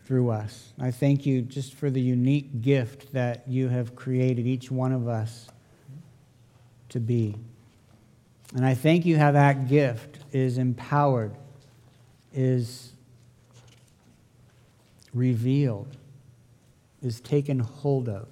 through 0.05 0.31
us. 0.31 0.73
I 0.81 0.91
thank 0.91 1.25
you 1.25 1.43
just 1.43 1.75
for 1.75 1.89
the 1.89 2.01
unique 2.01 2.63
gift 2.63 3.13
that 3.13 3.49
you 3.49 3.69
have 3.69 3.95
created 3.95 4.47
each 4.47 4.71
one 4.71 4.93
of 4.93 5.07
us 5.07 5.49
to 6.89 6.99
be. 6.99 7.37
And 8.55 8.67
I 8.67 8.75
thank 8.75 9.07
you 9.07 9.17
how 9.17 9.31
that 9.33 9.69
gift 9.69 10.19
is 10.33 10.59
empowered, 10.59 11.37
is 12.35 12.90
revealed, 15.15 15.97
is 17.03 17.21
taken 17.21 17.61
hold 17.61 18.09
of 18.09 18.29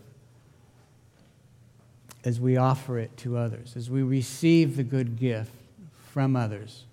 as 2.24 2.40
we 2.40 2.56
offer 2.56 2.98
it 2.98 3.16
to 3.16 3.36
others, 3.36 3.74
as 3.76 3.88
we 3.88 4.02
receive 4.02 4.76
the 4.76 4.82
good 4.82 5.16
gift 5.16 5.52
from 6.12 6.36
others. 6.36 6.84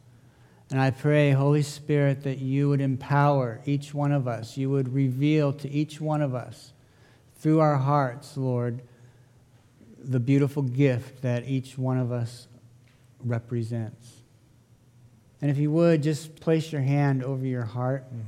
And 0.71 0.79
I 0.79 0.91
pray, 0.91 1.31
Holy 1.31 1.61
Spirit, 1.61 2.23
that 2.23 2.39
you 2.39 2.69
would 2.69 2.81
empower 2.81 3.61
each 3.65 3.93
one 3.93 4.11
of 4.11 4.27
us. 4.27 4.57
You 4.57 4.69
would 4.71 4.93
reveal 4.93 5.53
to 5.53 5.69
each 5.69 6.01
one 6.01 6.21
of 6.21 6.33
us 6.33 6.73
through 7.37 7.59
our 7.59 7.77
hearts, 7.77 8.37
Lord, 8.37 8.81
the 10.03 10.19
beautiful 10.19 10.63
gift 10.63 11.21
that 11.21 11.47
each 11.47 11.77
one 11.77 11.97
of 11.97 12.11
us 12.11 12.47
represents. 13.23 14.13
And 15.41 15.51
if 15.51 15.57
you 15.57 15.71
would, 15.71 16.01
just 16.01 16.39
place 16.39 16.71
your 16.71 16.81
hand 16.81 17.23
over 17.23 17.45
your 17.45 17.65
heart. 17.65 18.05
Mm. 18.13 18.21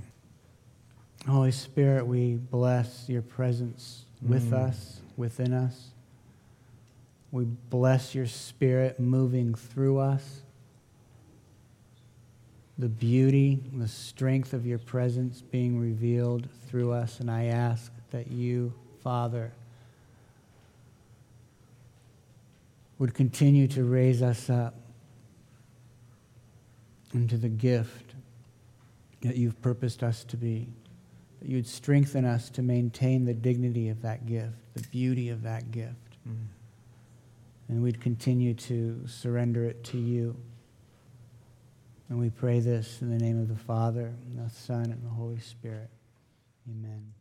Holy 1.28 1.52
Spirit, 1.52 2.08
we 2.08 2.36
bless 2.36 3.10
your 3.10 3.22
presence 3.22 4.06
with 4.22 4.52
mm. 4.52 4.68
us, 4.68 5.02
within 5.18 5.54
us. 5.54 5.90
We 7.32 7.44
bless 7.44 8.16
your 8.16 8.28
spirit 8.28 9.00
moving 9.00 9.54
through 9.54 10.00
us 10.00 10.42
the 12.80 12.88
beauty, 12.88 13.60
the 13.74 13.88
strength 13.88 14.54
of 14.54 14.66
your 14.66 14.78
presence 14.78 15.42
being 15.42 15.80
revealed 15.80 16.48
through 16.68 16.92
us. 16.92 17.20
And 17.20 17.32
I 17.32 17.46
ask 17.46 17.92
that 18.12 18.30
you, 18.30 18.74
Father, 19.04 19.52
would 23.00 23.14
continue 23.14 23.68
to 23.70 23.84
raise 23.84 24.22
us 24.22 24.50
up 24.50 24.76
into 27.14 27.38
the 27.38 27.50
gift 27.50 28.14
that 29.22 29.36
you've 29.36 29.60
purposed 29.62 30.04
us 30.04 30.24
to 30.26 30.38
be. 30.38 30.68
That 31.40 31.50
you'd 31.50 31.68
strengthen 31.68 32.26
us 32.26 32.50
to 32.52 32.62
maintain 32.62 33.26
the 33.26 33.34
dignity 33.34 33.90
of 33.90 34.02
that 34.02 34.26
gift, 34.26 34.56
the 34.74 34.88
beauty 34.90 35.30
of 35.30 35.44
that 35.44 35.72
gift. 35.72 36.18
Mm. 36.28 36.48
And 37.70 37.84
we'd 37.84 38.02
continue 38.02 38.54
to 38.54 39.08
surrender 39.08 39.66
it 39.66 39.84
to 39.86 39.98
you. 39.98 40.36
And 42.10 42.20
we 42.20 42.30
pray 42.30 42.60
this 42.60 43.02
in 43.02 43.10
the 43.10 43.18
name 43.18 43.40
of 43.40 43.50
the 43.50 43.56
Father, 43.56 44.14
and 44.26 44.40
the 44.40 44.50
Son, 44.50 44.86
and 44.86 45.04
the 45.04 45.10
Holy 45.10 45.40
Spirit. 45.40 45.90
Amen. 46.70 47.17